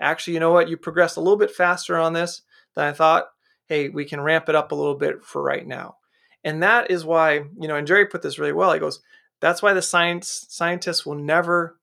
[0.00, 0.68] Actually, you know what?
[0.68, 2.42] You progressed a little bit faster on this
[2.74, 3.28] than I thought
[3.66, 5.96] hey, we can ramp it up a little bit for right now.
[6.42, 8.72] And that is why, you know, and Jerry put this really well.
[8.72, 9.00] He goes,
[9.40, 11.78] that's why the science scientists will never,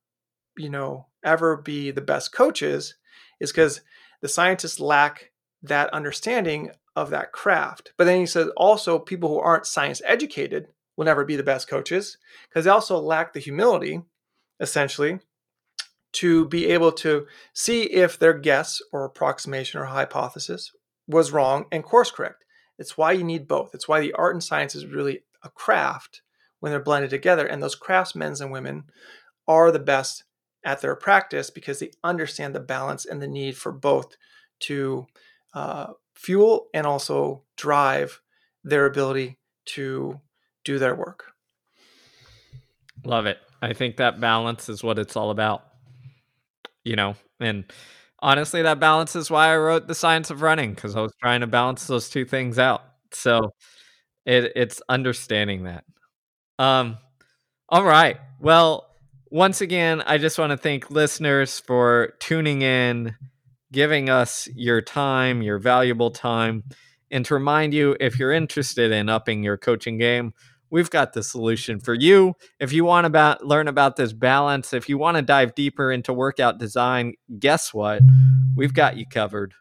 [0.58, 2.96] you know, ever be the best coaches,
[3.40, 3.82] is because
[4.22, 5.32] the scientists lack
[5.64, 7.94] that understanding of that craft.
[7.98, 11.68] But then he says also people who aren't science educated will never be the best
[11.68, 12.18] coaches
[12.50, 14.02] because they also lack the humility,
[14.60, 15.20] essentially,
[16.14, 20.72] to be able to see if their guess or approximation or hypothesis
[21.08, 22.44] was wrong and course correct.
[22.78, 23.74] It's why you need both.
[23.74, 26.22] It's why the art and science is really a craft
[26.60, 27.46] when they're blended together.
[27.46, 28.86] And those craftsmen and women
[29.48, 30.24] are the best
[30.64, 34.16] at their practice because they understand the balance and the need for both
[34.62, 35.08] to
[35.54, 38.22] uh, fuel and also drive
[38.64, 40.20] their ability to
[40.64, 41.34] do their work.
[43.04, 43.40] Love it.
[43.62, 45.71] I think that balance is what it's all about.
[46.84, 47.66] You know, and
[48.20, 51.42] honestly, that balance is why I wrote the science of running because I was trying
[51.42, 52.84] to balance those two things out.
[53.12, 53.54] So
[54.26, 55.84] it, it's understanding that.
[56.60, 56.98] Um,
[57.70, 58.18] all right.
[58.40, 58.88] Well,
[59.30, 63.16] once again, I just want to thank listeners for tuning in,
[63.72, 66.64] giving us your time, your valuable time,
[67.10, 70.34] and to remind you if you're interested in upping your coaching game,
[70.72, 72.34] we've got the solution for you.
[72.60, 76.14] If you want to learn about this balance, if you want to dive deeper into
[76.14, 78.02] workout design, guess what?
[78.56, 79.54] We've got you covered.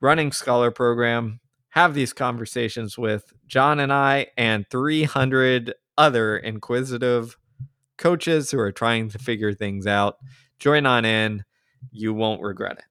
[0.00, 1.40] Running Scholar program.
[1.70, 7.36] Have these conversations with Jon and I and 300 other inquisitive
[7.96, 10.18] coaches who are trying to figure things out.
[10.58, 11.44] Join on in.
[11.90, 12.84] You won't regret it.